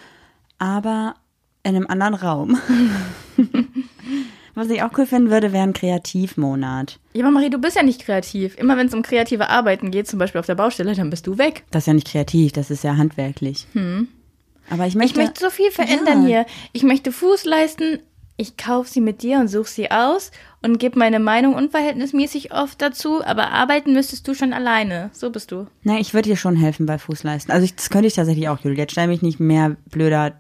[0.58, 1.16] aber
[1.64, 2.58] in einem anderen Raum.
[4.56, 7.00] Was ich auch cool finden würde, wäre ein Kreativmonat.
[7.14, 8.56] Ja, aber Marie, du bist ja nicht kreativ.
[8.58, 11.40] Immer wenn es um kreative Arbeiten geht, zum Beispiel auf der Baustelle, dann bist du
[11.40, 11.64] weg.
[11.72, 13.66] Das ist ja nicht kreativ, das ist ja handwerklich.
[14.70, 16.28] Aber ich möchte, Ich möchte so viel verändern Ja.
[16.28, 16.46] hier.
[16.72, 18.00] Ich möchte Fußleisten.
[18.36, 20.32] Ich kaufe sie mit dir und suche sie aus
[20.64, 25.12] und gebe meine Meinung unverhältnismäßig oft dazu, aber arbeiten müsstest du schon alleine.
[25.14, 25.68] So bist du.
[25.84, 27.54] Na, ich würde dir schon helfen bei Fußleisten.
[27.54, 28.76] Also ich, das könnte ich tatsächlich auch, Juli.
[28.76, 30.34] Jetzt stell mich nicht mehr blöder,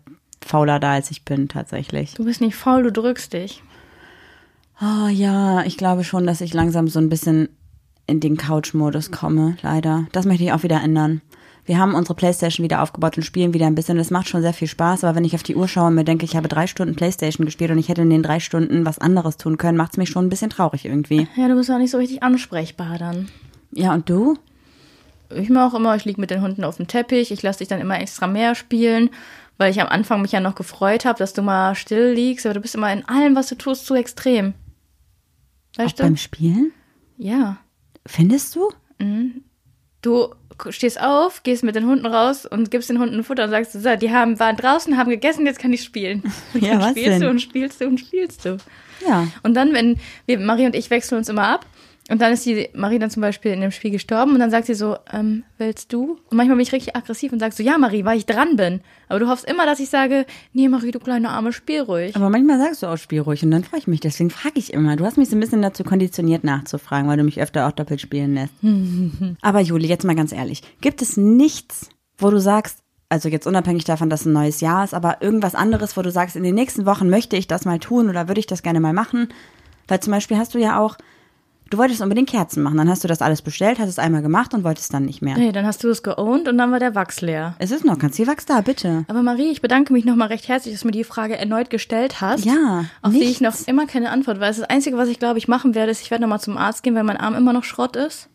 [0.43, 2.15] fauler da, als ich bin, tatsächlich.
[2.15, 3.61] Du bist nicht faul, du drückst dich.
[4.81, 7.49] Oh ja, ich glaube schon, dass ich langsam so ein bisschen
[8.07, 10.07] in den Couch-Modus komme, leider.
[10.11, 11.21] Das möchte ich auch wieder ändern.
[11.65, 13.97] Wir haben unsere Playstation wieder aufgebaut und spielen wieder ein bisschen.
[13.97, 16.03] Das macht schon sehr viel Spaß, aber wenn ich auf die Uhr schaue und mir
[16.03, 18.99] denke, ich habe drei Stunden Playstation gespielt und ich hätte in den drei Stunden was
[18.99, 21.27] anderes tun können, macht es mich schon ein bisschen traurig irgendwie.
[21.37, 23.29] Ja, du bist auch nicht so richtig ansprechbar dann.
[23.71, 24.37] Ja, und du?
[25.33, 27.69] Ich mache auch immer, ich liege mit den Hunden auf dem Teppich, ich lasse dich
[27.69, 29.09] dann immer extra mehr spielen,
[29.57, 32.55] weil ich am Anfang mich ja noch gefreut habe, dass du mal still liegst, aber
[32.55, 34.53] du bist immer in allem, was du tust, zu extrem.
[35.77, 36.03] Auch Weißt du?
[36.03, 36.71] beim Spielen?
[37.17, 37.57] Ja.
[38.05, 38.69] Findest du?
[40.01, 40.35] Du
[40.69, 43.95] stehst auf, gehst mit den Hunden raus und gibst den Hunden Futter und sagst, so,
[43.95, 46.23] die haben, waren draußen, haben gegessen, jetzt kann ich spielen.
[46.53, 47.21] Und Ja, dann was spielst denn?
[47.21, 48.57] du und spielst du und spielst du.
[49.07, 49.27] Ja.
[49.43, 51.65] Und dann, wenn wir, Marie und ich wechseln uns immer ab,
[52.13, 54.67] und dann ist die Marie dann zum Beispiel in dem Spiel gestorben und dann sagt
[54.67, 56.19] sie so, ähm, willst du?
[56.29, 58.81] Und manchmal bin ich richtig aggressiv und sag so, ja Marie, weil ich dran bin.
[59.09, 62.15] Aber du hoffst immer, dass ich sage, nee Marie, du kleine Arme, spiel ruhig.
[62.15, 63.99] Aber manchmal sagst du auch Spiel ruhig und dann freue ich mich.
[63.99, 64.95] Deswegen frage ich immer.
[64.95, 67.99] Du hast mich so ein bisschen dazu konditioniert nachzufragen, weil du mich öfter auch doppelt
[67.99, 68.53] spielen lässt.
[69.41, 70.61] Aber Juli, jetzt mal ganz ehrlich.
[70.81, 71.89] Gibt es nichts,
[72.19, 75.97] wo du sagst, also jetzt unabhängig davon, dass ein neues Jahr ist, aber irgendwas anderes,
[75.97, 78.47] wo du sagst, in den nächsten Wochen möchte ich das mal tun oder würde ich
[78.47, 79.29] das gerne mal machen?
[79.87, 80.97] Weil zum Beispiel hast du ja auch,
[81.73, 82.77] du wolltest unbedingt Kerzen machen.
[82.77, 85.37] Dann hast du das alles bestellt, hast es einmal gemacht und wolltest dann nicht mehr.
[85.37, 87.55] Nee, dann hast du es geowned und dann war der Wachs leer.
[87.59, 89.05] Es ist noch ganz viel Wachs da, bitte.
[89.07, 92.21] Aber Marie, ich bedanke mich nochmal recht herzlich, dass du mir die Frage erneut gestellt
[92.21, 92.45] hast.
[92.45, 93.61] Ja, Auf die ich nichts.
[93.61, 94.57] noch immer keine Antwort weiß.
[94.57, 96.95] Das Einzige, was ich glaube, ich machen werde, ist, ich werde nochmal zum Arzt gehen,
[96.95, 98.29] weil mein Arm immer noch Schrott ist.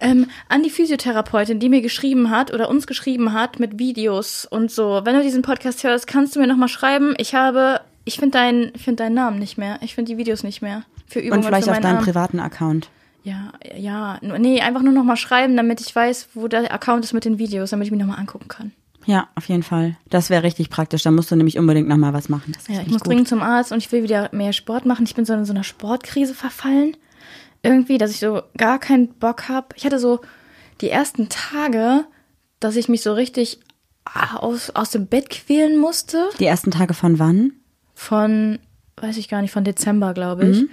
[0.00, 4.70] Ähm, an die Physiotherapeutin, die mir geschrieben hat oder uns geschrieben hat mit Videos und
[4.70, 5.02] so.
[5.04, 7.14] Wenn du diesen Podcast hörst, kannst du mir nochmal schreiben.
[7.18, 9.78] Ich habe, ich finde deinen, ich finde deinen Namen nicht mehr.
[9.82, 10.84] Ich finde die Videos nicht mehr.
[11.10, 12.04] Für Übungen Und vielleicht auf deinem Arm.
[12.04, 12.88] privaten Account.
[13.24, 17.24] Ja, ja, nee, einfach nur nochmal schreiben, damit ich weiß, wo der Account ist mit
[17.24, 18.72] den Videos, damit ich mich nochmal angucken kann.
[19.06, 19.96] Ja, auf jeden Fall.
[20.08, 21.02] Das wäre richtig praktisch.
[21.02, 22.52] Da musst du nämlich unbedingt nochmal was machen.
[22.68, 23.08] Ja, ich muss gut.
[23.08, 25.04] dringend zum Arzt und ich will wieder mehr Sport machen.
[25.04, 26.96] Ich bin so in so einer Sportkrise verfallen.
[27.62, 29.68] Irgendwie, dass ich so gar keinen Bock habe.
[29.74, 30.20] Ich hatte so
[30.80, 32.04] die ersten Tage,
[32.60, 33.60] dass ich mich so richtig
[34.04, 36.28] ah, aus, aus dem Bett quälen musste.
[36.38, 37.52] Die ersten Tage von wann?
[37.94, 38.58] Von,
[38.96, 40.64] weiß ich gar nicht, von Dezember, glaube ich.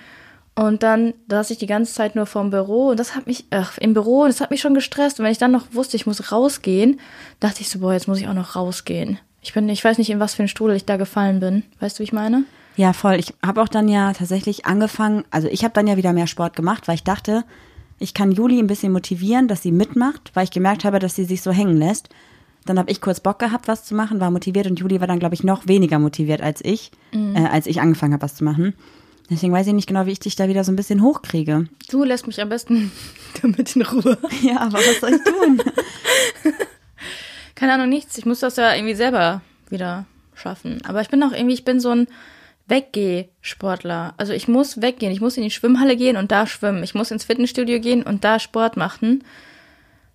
[0.57, 3.77] Und dann saß ich die ganze Zeit nur vorm Büro und das hat mich, ach,
[3.77, 5.19] im Büro, und das hat mich schon gestresst.
[5.19, 6.99] Und wenn ich dann noch wusste, ich muss rausgehen,
[7.39, 9.19] dachte ich so, boah, jetzt muss ich auch noch rausgehen.
[9.43, 11.61] Ich bin, ich weiß nicht, in was für einen Strudel ich da gefallen bin.
[11.79, 12.43] Weißt du, wie ich meine?
[12.75, 13.15] Ja, voll.
[13.15, 16.55] Ich habe auch dann ja tatsächlich angefangen, also ich habe dann ja wieder mehr Sport
[16.55, 17.43] gemacht, weil ich dachte,
[17.99, 21.25] ich kann Juli ein bisschen motivieren, dass sie mitmacht, weil ich gemerkt habe, dass sie
[21.25, 22.09] sich so hängen lässt.
[22.65, 25.19] Dann habe ich kurz Bock gehabt, was zu machen, war motiviert und Juli war dann,
[25.19, 26.91] glaube ich, noch weniger motiviert als ich,
[27.35, 28.73] äh, als ich angefangen habe, was zu machen.
[29.29, 31.67] Deswegen weiß ich nicht genau, wie ich dich da wieder so ein bisschen hochkriege.
[31.89, 32.91] Du lässt mich am besten
[33.41, 34.17] damit in Ruhe.
[34.41, 35.61] Ja, aber was soll ich tun?
[37.55, 38.17] keine Ahnung, nichts.
[38.17, 40.79] Ich muss das ja irgendwie selber wieder schaffen.
[40.85, 42.07] Aber ich bin auch irgendwie, ich bin so ein
[42.67, 44.13] Weggeh-Sportler.
[44.17, 45.11] Also ich muss weggehen.
[45.11, 46.83] Ich muss in die Schwimmhalle gehen und da schwimmen.
[46.83, 49.23] Ich muss ins Fitnessstudio gehen und da Sport machen.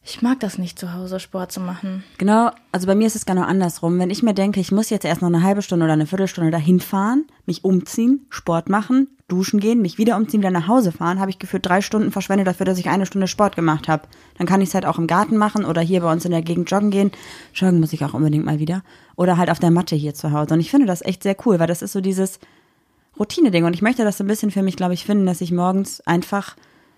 [0.05, 2.03] Ich mag das nicht, zu Hause Sport zu machen.
[2.19, 4.01] Genau, also bei mir ist es genau andersrum.
[4.01, 6.51] Wenn ich mir denke, ich muss jetzt erst noch eine halbe Stunde oder eine Viertelstunde
[6.51, 11.21] dahin fahren, mich umziehen, Sport machen, duschen gehen, mich wieder umziehen, wieder nach Hause fahren,
[11.21, 14.09] habe ich gefühlt drei Stunden verschwendet dafür, dass ich eine Stunde Sport gemacht habe.
[14.39, 16.43] Dann kann ich es halt auch im Garten machen oder hier bei uns in der
[16.43, 17.13] Gegend joggen gehen.
[17.55, 18.83] Joggen muss ich auch unbedingt mal wieder.
[19.15, 20.55] Oder halt auf der Matte hier zu Hause.
[20.55, 22.41] Und ich finde das echt sehr cool, weil das ist so dieses
[23.21, 23.65] Routine-Ding.
[23.65, 26.01] Und ich möchte das so ein bisschen für mich, glaube ich, finden, dass ich morgens
[26.01, 26.57] einfach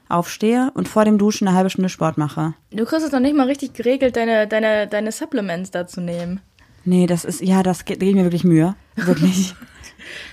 [0.08, 2.54] aufstehe und vor dem Duschen eine halbe Stunde Sport mache.
[2.70, 6.40] Du kriegst es noch nicht mal richtig geregelt, deine, deine, deine Supplements da zu nehmen.
[6.84, 8.74] Nee, das ist, ja, das geht, geht mir wirklich Mühe.
[8.96, 9.54] Wirklich.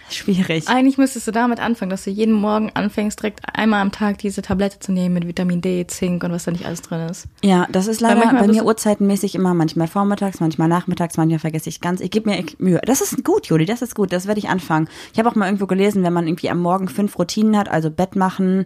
[0.09, 0.67] Schwierig.
[0.67, 4.41] Eigentlich müsstest du damit anfangen, dass du jeden Morgen anfängst, direkt einmal am Tag diese
[4.41, 7.27] Tablette zu nehmen mit Vitamin D, Zink und was da nicht alles drin ist.
[7.43, 11.79] Ja, das ist leider bei mir uhrzeitenmäßig immer manchmal vormittags, manchmal nachmittags, manchmal vergesse ich
[11.79, 12.01] ganz.
[12.01, 12.81] Ich gebe mir Mühe.
[12.85, 14.89] Das ist gut, Juli, das ist gut, das werde ich anfangen.
[15.13, 17.89] Ich habe auch mal irgendwo gelesen, wenn man irgendwie am Morgen fünf Routinen hat, also
[17.89, 18.65] Bett machen,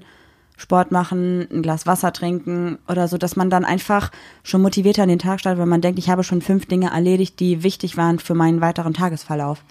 [0.58, 4.12] Sport machen, ein Glas Wasser trinken oder so, dass man dann einfach
[4.43, 7.39] schon motivierter in den Tag startet, weil man denkt, ich habe schon fünf Dinge erledigt,
[7.39, 9.62] die wichtig waren für meinen weiteren Tagesverlauf.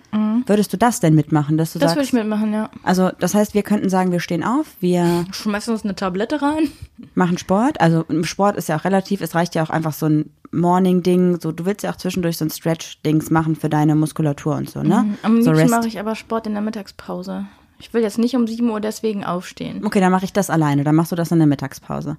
[0.47, 1.81] Würdest du das denn mitmachen, dass du Mhm.
[1.81, 1.97] Das sagst?
[1.97, 2.71] würde ich mitmachen, ja.
[2.83, 6.71] also, das heißt, wir könnten sagen, wir stehen auf, wir Schmeißen uns eine Tablette rein.
[7.15, 7.81] machen Sport.
[7.81, 11.41] Also im Sport ist ja auch relativ, es reicht ja auch einfach so ein Morning-Ding.
[11.41, 14.83] So, du willst ja auch zwischendurch so ein Stretch-Dings machen für deine Muskulatur und so,
[14.83, 15.03] ne?
[15.05, 15.19] Mhm.
[15.23, 17.47] Am so liebsten mache ich aber Sport in der Mittagspause.
[17.85, 19.85] Ich will jetzt nicht um 7 Uhr deswegen aufstehen.
[19.85, 20.85] Okay, dann mache ich das alleine.
[20.85, 22.17] Dann machst du das in der Mittagspause.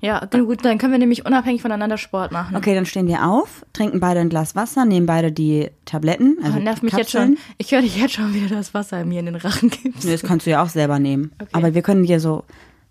[0.00, 2.56] Ja, gut, dann können wir nämlich unabhängig voneinander Sport machen.
[2.56, 6.38] Okay, dann stehen wir auf, trinken beide ein Glas Wasser, nehmen beide die Tabletten.
[6.42, 7.36] Also Oh, nervt die mich jetzt schon.
[7.58, 10.04] Ich höre dich jetzt schon wieder das Wasser mir in den Rachen gibst.
[10.04, 11.32] Nee, das kannst du ja auch selber nehmen.
[11.38, 11.50] Okay.
[11.52, 12.44] Aber wir können dir so,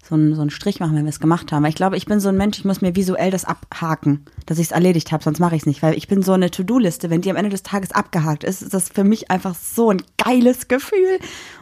[0.04, 1.64] so, einen, so einen Strich machen, wenn wir es gemacht haben.
[1.64, 4.60] Weil ich glaube, ich bin so ein Mensch, ich muss mir visuell das abhaken, dass
[4.60, 5.82] ich es erledigt habe, sonst mache ich es nicht.
[5.82, 7.10] Weil ich bin so eine To-Do-Liste.
[7.10, 10.02] Wenn die am Ende des Tages abgehakt ist, ist das für mich einfach so ein
[10.18, 11.20] geiles Gefühl.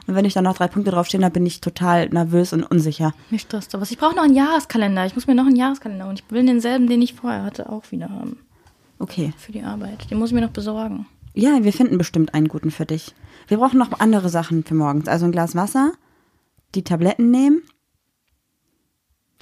[0.08, 3.14] Und wenn ich dann noch drei Punkte draufstehen habe, bin ich total nervös und unsicher.
[3.30, 3.92] Mich stresst sowas.
[3.92, 5.06] Ich brauche noch einen Jahreskalender.
[5.06, 7.92] Ich muss mir noch einen Jahreskalender und ich will denselben, den ich vorher hatte, auch
[7.92, 8.40] wieder haben.
[8.98, 9.34] Okay.
[9.38, 10.10] Für die Arbeit.
[10.10, 11.06] Den muss ich mir noch besorgen.
[11.34, 13.14] Ja, wir finden bestimmt einen guten für dich.
[13.48, 15.08] Wir brauchen noch andere Sachen für morgens.
[15.08, 15.94] Also ein Glas Wasser,
[16.76, 17.62] die Tabletten nehmen.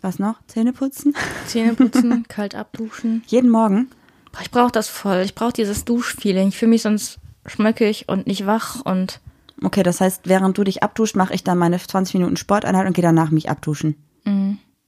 [0.02, 0.36] Was noch?
[0.48, 1.14] Zähne putzen?
[1.48, 3.24] Zähne putzen, kalt abduschen.
[3.28, 3.90] Jeden Morgen.
[4.32, 5.22] Boah, Ich brauche das voll.
[5.26, 6.50] Ich brauche dieses Duschfeeling.
[6.50, 9.20] Ich fühle mich sonst schmöckig und nicht wach und
[9.62, 12.94] Okay, das heißt, während du dich abduscht, mache ich dann meine 20 Minuten Sporteinheit und
[12.94, 13.96] gehe danach mich abduschen.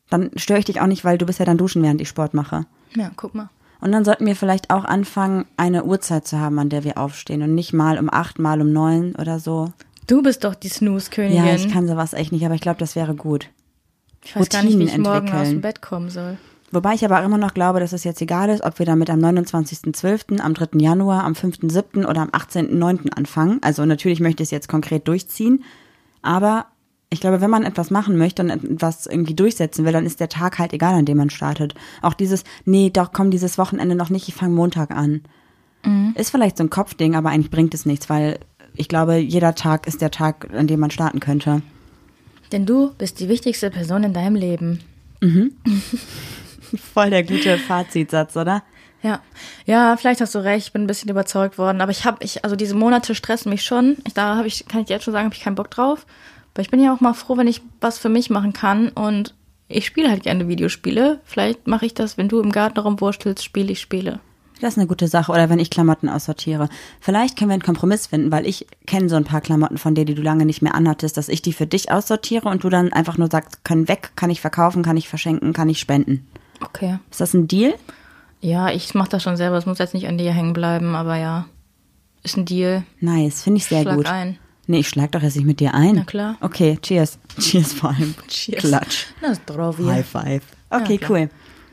[0.09, 2.33] Dann störe ich dich auch nicht, weil du bist ja dann duschen, während ich Sport
[2.33, 2.65] mache.
[2.95, 3.49] ja, guck mal.
[3.81, 7.41] Und dann sollten wir vielleicht auch anfangen, eine Uhrzeit zu haben, an der wir aufstehen
[7.41, 9.73] und nicht mal um acht, mal um neun oder so.
[10.07, 11.43] Du bist doch die Snooze-Königin.
[11.45, 13.49] Ja, ich kann sowas echt nicht, aber ich glaube, das wäre gut.
[14.23, 16.37] Ich weiß gar nicht, wie ich Routinen morgen aus dem Bett kommen soll.
[16.71, 19.19] Wobei ich aber immer noch glaube, dass es jetzt egal ist, ob wir damit am
[19.19, 20.79] 29.12., am 3.
[20.79, 22.05] Januar, am 5.7.
[22.05, 23.11] oder am 18.9.
[23.11, 23.59] anfangen.
[23.61, 25.65] Also natürlich möchte ich es jetzt konkret durchziehen.
[26.21, 26.67] Aber
[27.09, 30.29] ich glaube, wenn man etwas machen möchte und etwas irgendwie durchsetzen will, dann ist der
[30.29, 31.75] Tag halt egal, an dem man startet.
[32.01, 35.23] Auch dieses, nee, doch, komm dieses Wochenende noch nicht, ich fange Montag an.
[36.15, 38.39] Ist vielleicht so ein Kopfding, aber eigentlich bringt es nichts, weil
[38.75, 41.63] ich glaube, jeder Tag ist der Tag, an dem man starten könnte.
[42.51, 44.79] Denn du bist die wichtigste Person in deinem Leben.
[46.93, 48.63] Voll der gute Fazitsatz, oder?
[49.03, 49.21] Ja,
[49.65, 50.67] ja, vielleicht hast du recht.
[50.67, 53.63] Ich bin ein bisschen überzeugt worden, aber ich habe, ich, also diese Monate stressen mich
[53.63, 53.97] schon.
[54.05, 56.05] Ich, da habe ich, kann ich dir jetzt schon sagen, habe ich keinen Bock drauf.
[56.53, 59.33] Aber ich bin ja auch mal froh, wenn ich was für mich machen kann und
[59.67, 61.21] ich spiele halt gerne Videospiele.
[61.23, 64.19] Vielleicht mache ich das, wenn du im Garten rumwurstelst, spiele ich Spiele.
[64.61, 65.31] Das ist eine gute Sache.
[65.31, 66.69] Oder wenn ich Klamotten aussortiere.
[66.99, 70.05] Vielleicht können wir einen Kompromiss finden, weil ich kenne so ein paar Klamotten von dir,
[70.05, 72.93] die du lange nicht mehr anhattest, dass ich die für dich aussortiere und du dann
[72.93, 76.25] einfach nur sagst, können weg, kann ich verkaufen, kann ich verschenken, kann ich spenden.
[76.63, 76.99] Okay.
[77.09, 77.73] Ist das ein Deal?
[78.39, 79.57] Ja, ich mache das schon selber.
[79.57, 81.45] Es muss jetzt nicht an dir hängen bleiben, aber ja,
[82.23, 82.83] ist ein Deal.
[82.99, 84.07] Nice, finde ich sehr Schlag gut.
[84.07, 84.37] ein.
[84.67, 85.95] Nee, ich schlag doch jetzt nicht mit dir ein.
[85.95, 86.37] Na klar.
[86.39, 87.17] Okay, cheers.
[87.39, 88.13] Cheers vor allem.
[88.27, 88.59] Cheers.
[88.61, 89.05] Klatsch.
[89.21, 89.85] Na, Zdrowie.
[89.89, 90.43] High five.
[90.69, 91.29] Okay, Ja, cool.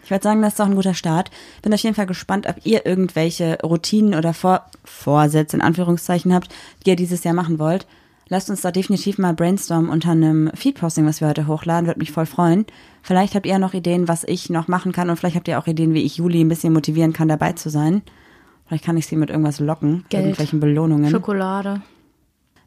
[0.08, 1.30] Ich würde sagen, das ist doch ein guter Start.
[1.60, 6.48] Bin auf jeden Fall gespannt, ob ihr irgendwelche Routinen oder Vor Vorsätze in Anführungszeichen habt,
[6.86, 7.86] die ihr dieses Jahr machen wollt.
[8.30, 11.88] Lasst uns da definitiv mal brainstormen unter einem Feed-Posting, was wir heute hochladen.
[11.88, 12.64] Würde mich voll freuen.
[13.02, 15.66] Vielleicht habt ihr noch Ideen, was ich noch machen kann und vielleicht habt ihr auch
[15.66, 18.00] Ideen, wie ich Juli ein bisschen motivieren kann, dabei zu sein.
[18.66, 20.22] Vielleicht kann ich sie mit irgendwas locken, Geld.
[20.22, 21.10] irgendwelchen Belohnungen.
[21.10, 21.82] Schokolade.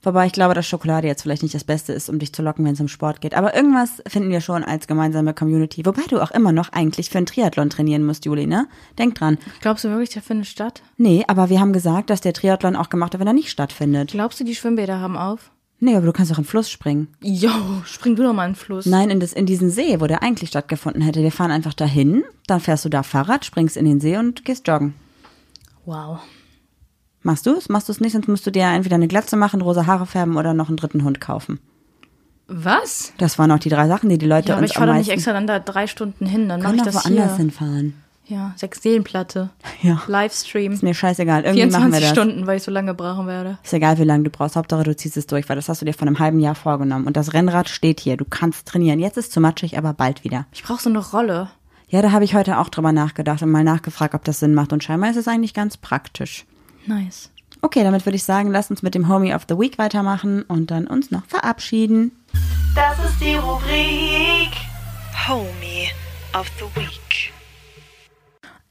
[0.04, 2.66] Wobei ich glaube, dass Schokolade jetzt vielleicht nicht das Beste ist, um dich zu locken,
[2.66, 3.36] wenn es um Sport geht.
[3.36, 5.86] Aber irgendwas finden wir schon als gemeinsame Community.
[5.86, 8.68] Wobei du auch immer noch eigentlich für einen Triathlon trainieren musst, Juli, ne?
[8.98, 9.38] Denk dran.
[9.62, 10.82] Glaubst du wirklich, der findet statt?
[10.98, 14.12] Nee, aber wir haben gesagt, dass der Triathlon auch gemacht wird, wenn er nicht stattfindet.
[14.12, 15.52] Glaubst du, die Schwimmbäder haben auf?
[15.84, 17.08] Nee, aber du kannst auch in den Fluss springen.
[17.24, 17.50] Jo,
[17.86, 18.86] spring du doch mal in den Fluss.
[18.86, 21.24] Nein, in, das, in diesen See, wo der eigentlich stattgefunden hätte.
[21.24, 24.68] Wir fahren einfach dahin, dann fährst du da Fahrrad, springst in den See und gehst
[24.68, 24.94] joggen.
[25.86, 26.20] Wow.
[27.24, 27.70] Machst du es?
[27.70, 30.38] Machst du es nicht, sonst musst du dir entweder eine Glatze machen, rosa Haare färben
[30.38, 31.60] oder noch einen dritten Hund kaufen.
[32.48, 33.14] Was?
[33.18, 34.98] Das waren auch die drei Sachen, die die Leute Ja, aber uns ich fahre doch
[34.98, 37.38] nicht extra dann da drei Stunden hin, dann mache ich das woanders hier.
[37.38, 37.94] hinfahren.
[38.28, 39.50] Ja, sechs Seelenplatte.
[39.84, 40.00] Ja.
[40.06, 40.74] Livestream.
[40.74, 41.44] Ist mir scheißegal.
[41.44, 42.10] Irgendwie machen wir 24 das.
[42.12, 43.58] Stunden, weil ich so lange brauchen werde.
[43.64, 44.56] Ist egal, wie lange du brauchst.
[44.56, 47.08] Hauptsache, du ziehst es durch, weil das hast du dir vor einem halben Jahr vorgenommen.
[47.08, 48.16] Und das Rennrad steht hier.
[48.18, 49.00] Du kannst trainieren.
[49.00, 50.46] Jetzt ist zu matschig, aber bald wieder.
[50.52, 51.50] Ich brauche so eine Rolle.
[51.90, 54.72] Ja, da habe ich heute auch drüber nachgedacht und mal nachgefragt, ob das Sinn macht.
[54.72, 56.46] Und scheinbar ist es eigentlich ganz praktisch.
[56.86, 57.30] Nice.
[57.62, 60.72] Okay, damit würde ich sagen, lass uns mit dem Homie of the Week weitermachen und
[60.72, 62.12] dann uns noch verabschieden.
[62.76, 64.52] Das ist die Rubrik
[65.28, 65.90] Homie
[66.34, 67.32] of the Week.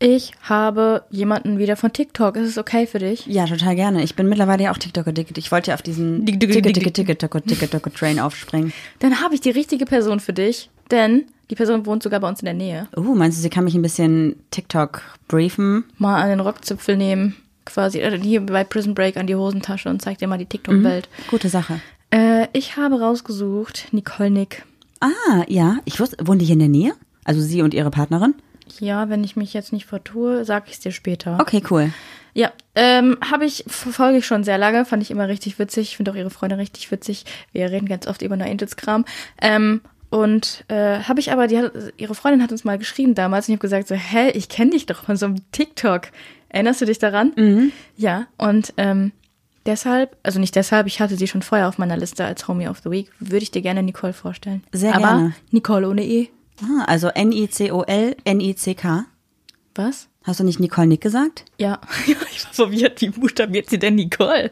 [0.02, 2.34] Ich habe jemanden wieder von TikTok.
[2.36, 3.26] Ist es okay für dich?
[3.26, 4.02] Ja, total gerne.
[4.02, 5.36] Ich bin mittlerweile ja auch TikTok-addicted.
[5.36, 8.18] Ich wollte ja auf diesen Dick, dick, Ticket, dick, Ticket, Ticket, Ticket, Ticket, Ticket Train
[8.18, 8.72] aufspringen.
[9.00, 12.40] Dann habe ich die richtige Person für dich, denn die Person wohnt sogar bei uns
[12.40, 12.88] in der Nähe.
[12.96, 15.84] Uh, meinst du, sie kann mich ein bisschen TikTok briefen?
[15.98, 17.36] Mal an den Rockzipfel nehmen,
[17.72, 21.08] quasi äh, hier bei Prison Break an die Hosentasche und zeig dir mal die TikTok-Welt.
[21.28, 21.80] Gute Sache.
[22.10, 24.64] Äh, ich habe rausgesucht Nicole Nick.
[25.00, 25.78] Ah, ja.
[25.84, 26.92] Ich wusste, wohnen die hier in der Nähe?
[27.24, 28.34] Also sie und ihre Partnerin?
[28.78, 31.38] Ja, wenn ich mich jetzt nicht vertue, sag ich es dir später.
[31.40, 31.92] Okay, cool.
[32.32, 35.90] Ja, ähm, habe ich, verfolge ich schon sehr lange, fand ich immer richtig witzig.
[35.90, 37.24] Ich finde auch ihre Freunde richtig witzig.
[37.52, 39.04] Wir reden ganz oft über No Angels Kram.
[39.40, 43.48] Ähm, und äh, habe ich aber, die hat, ihre Freundin hat uns mal geschrieben damals
[43.48, 46.08] und ich habe gesagt so, hä, ich kenne dich doch von so einem TikTok.
[46.50, 47.32] Erinnerst du dich daran?
[47.36, 47.72] Mhm.
[47.96, 49.12] Ja, und ähm,
[49.66, 52.80] deshalb, also nicht deshalb, ich hatte sie schon vorher auf meiner Liste als Homie of
[52.84, 54.62] the Week, würde ich dir gerne Nicole vorstellen.
[54.72, 55.34] Sehr aber gerne.
[55.50, 56.28] Nicole ohne E.
[56.62, 59.04] Ah, also N-I-C-O-L, N-I-C-K.
[59.74, 60.08] Was?
[60.24, 61.44] Hast du nicht Nicole Nick gesagt?
[61.58, 64.50] Ja, ich war verwirrt, wie buchstabiert sie denn Nicole?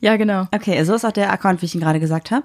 [0.00, 0.46] Ja, genau.
[0.54, 2.44] Okay, so ist auch der Account, wie ich ihn gerade gesagt habe.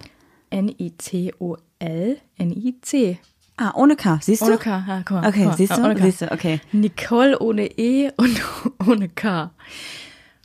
[0.49, 3.19] N-I-C-O-L, N-I-C.
[3.57, 4.45] Ah, ohne K, siehst du?
[4.47, 5.27] Ohne K, ah, guck mal.
[5.27, 5.57] Okay, guck mal.
[5.57, 5.83] siehst Ah, du?
[5.83, 6.03] Ohne K.
[6.05, 6.59] Siehst du, okay.
[6.71, 8.41] Nicole ohne E und
[8.87, 9.51] ohne K.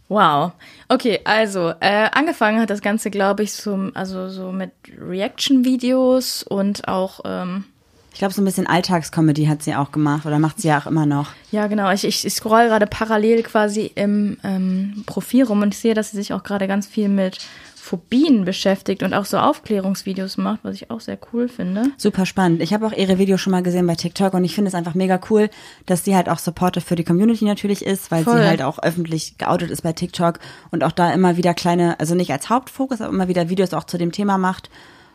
[0.09, 0.53] Wow.
[0.89, 6.89] Okay, also äh, angefangen hat das Ganze, glaube ich, so, also so mit Reaction-Videos und
[6.89, 7.65] auch ähm,
[8.13, 10.87] Ich glaube, so ein bisschen Alltagscomedy hat sie auch gemacht oder macht sie ja auch
[10.87, 11.29] immer noch.
[11.51, 11.91] Ja, genau.
[11.93, 16.11] Ich, ich, ich scroll gerade parallel quasi im ähm, Profil rum und ich sehe, dass
[16.11, 17.39] sie sich auch gerade ganz viel mit
[17.79, 21.85] Phobien beschäftigt und auch so Aufklärungsvideos macht, was ich auch sehr cool finde.
[21.97, 22.61] Super spannend.
[22.63, 24.95] Ich habe auch ihre Videos schon mal gesehen bei TikTok und ich finde es einfach
[24.95, 25.49] mega cool,
[25.87, 28.39] dass sie halt auch supportive für die Community natürlich ist, weil Voll.
[28.39, 30.39] sie halt auch öffentlich geoutet ist bei TikTok
[30.71, 33.85] und auch da immer wieder kleine, also nicht als Hauptfokus, aber immer wieder Videos auch
[33.85, 34.71] zu dem Thema macht.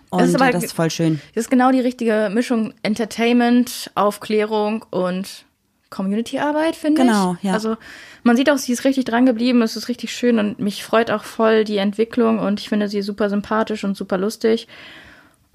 [0.10, 1.20] Und Das ist aber- das ist voll schön.
[1.34, 5.46] Das ist genau die richtige Mischung Entertainment, Aufklärung und
[5.94, 7.44] Community-Arbeit, finde Genau, ich.
[7.48, 7.54] ja.
[7.54, 7.78] Also
[8.24, 11.12] man sieht auch, sie ist richtig dran geblieben, es ist richtig schön und mich freut
[11.12, 14.68] auch voll die Entwicklung und ich finde sie super sympathisch und super lustig.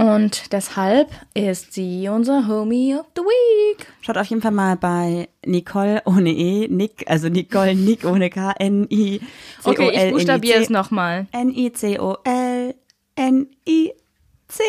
[0.00, 3.84] Und deshalb ist sie unser Homie of the Week.
[4.00, 8.52] Schaut auf jeden Fall mal bei Nicole ohne E, Nick, also Nicole Nick ohne K,
[8.60, 9.20] N-I-C-O-L.
[9.64, 11.26] Okay, ich buchstabiere es nochmal.
[11.32, 12.74] N-I-C-O-L,
[13.16, 14.62] N-I-C.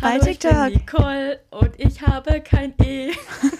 [0.00, 0.68] Bei TikTok.
[0.68, 3.10] Nicole und ich habe kein E.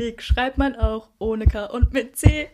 [0.00, 2.48] Nick schreibt man auch ohne K und mit C.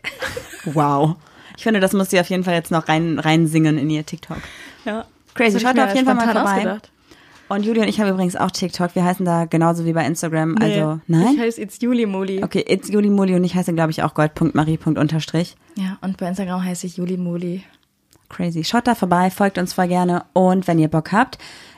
[0.65, 1.15] Wow.
[1.55, 4.05] Ich finde, das muss sie auf jeden Fall jetzt noch rein, rein singen in ihr
[4.05, 4.37] TikTok.
[4.85, 5.05] Ja.
[5.33, 5.59] Crazy.
[5.59, 6.51] Schaut ich auf jeden Fall mal vorbei.
[6.51, 6.91] ausgedacht.
[7.49, 8.93] Und Julia und ich haben übrigens auch TikTok.
[8.95, 10.57] Wir heißen da genauso wie bei Instagram.
[10.59, 11.39] Also, Ich nein?
[11.39, 12.43] heiße jetzt Juli Muli.
[12.43, 15.55] Okay, it's Juli Muli und ich heiße, glaube ich, auch gold.marie.unterstrich.
[15.75, 17.63] Ja, und bei Instagram heiße ich Juli Muli.
[18.29, 18.65] Crazy.
[18.65, 21.37] Schaut da vorbei, folgt uns voll gerne und wenn ihr Bock habt,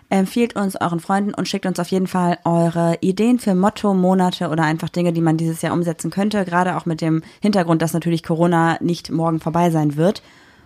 [0.09, 4.49] empfiehlt uns euren Freunden und schickt uns auf jeden Fall eure Ideen für Motto, Monate
[4.49, 6.45] oder einfach Dinge, die man dieses Jahr umsetzen könnte.
[6.45, 10.21] Gerade auch mit dem Hintergrund, dass natürlich Corona nicht morgen vorbei sein wird.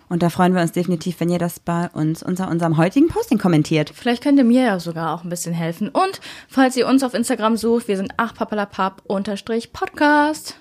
[0.10, 3.40] Und da freuen wir uns definitiv, wenn ihr das bei uns unter unserem heutigen Posting
[3.40, 3.92] kommentiert.
[3.96, 5.90] Vielleicht könnt ihr mir ja sogar auch ein bisschen helfen.
[5.90, 10.58] Und falls ihr uns auf Instagram sucht, wir sind achpapalapap unterstrich Podcast.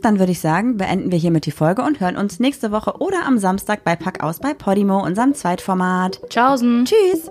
[0.00, 3.26] Dann würde ich sagen, beenden wir hiermit die Folge und hören uns nächste Woche oder
[3.26, 6.20] am Samstag bei Pack aus bei Podimo, unserem Zweitformat.
[6.30, 6.86] Tschaußen.
[6.86, 7.30] Tschüss!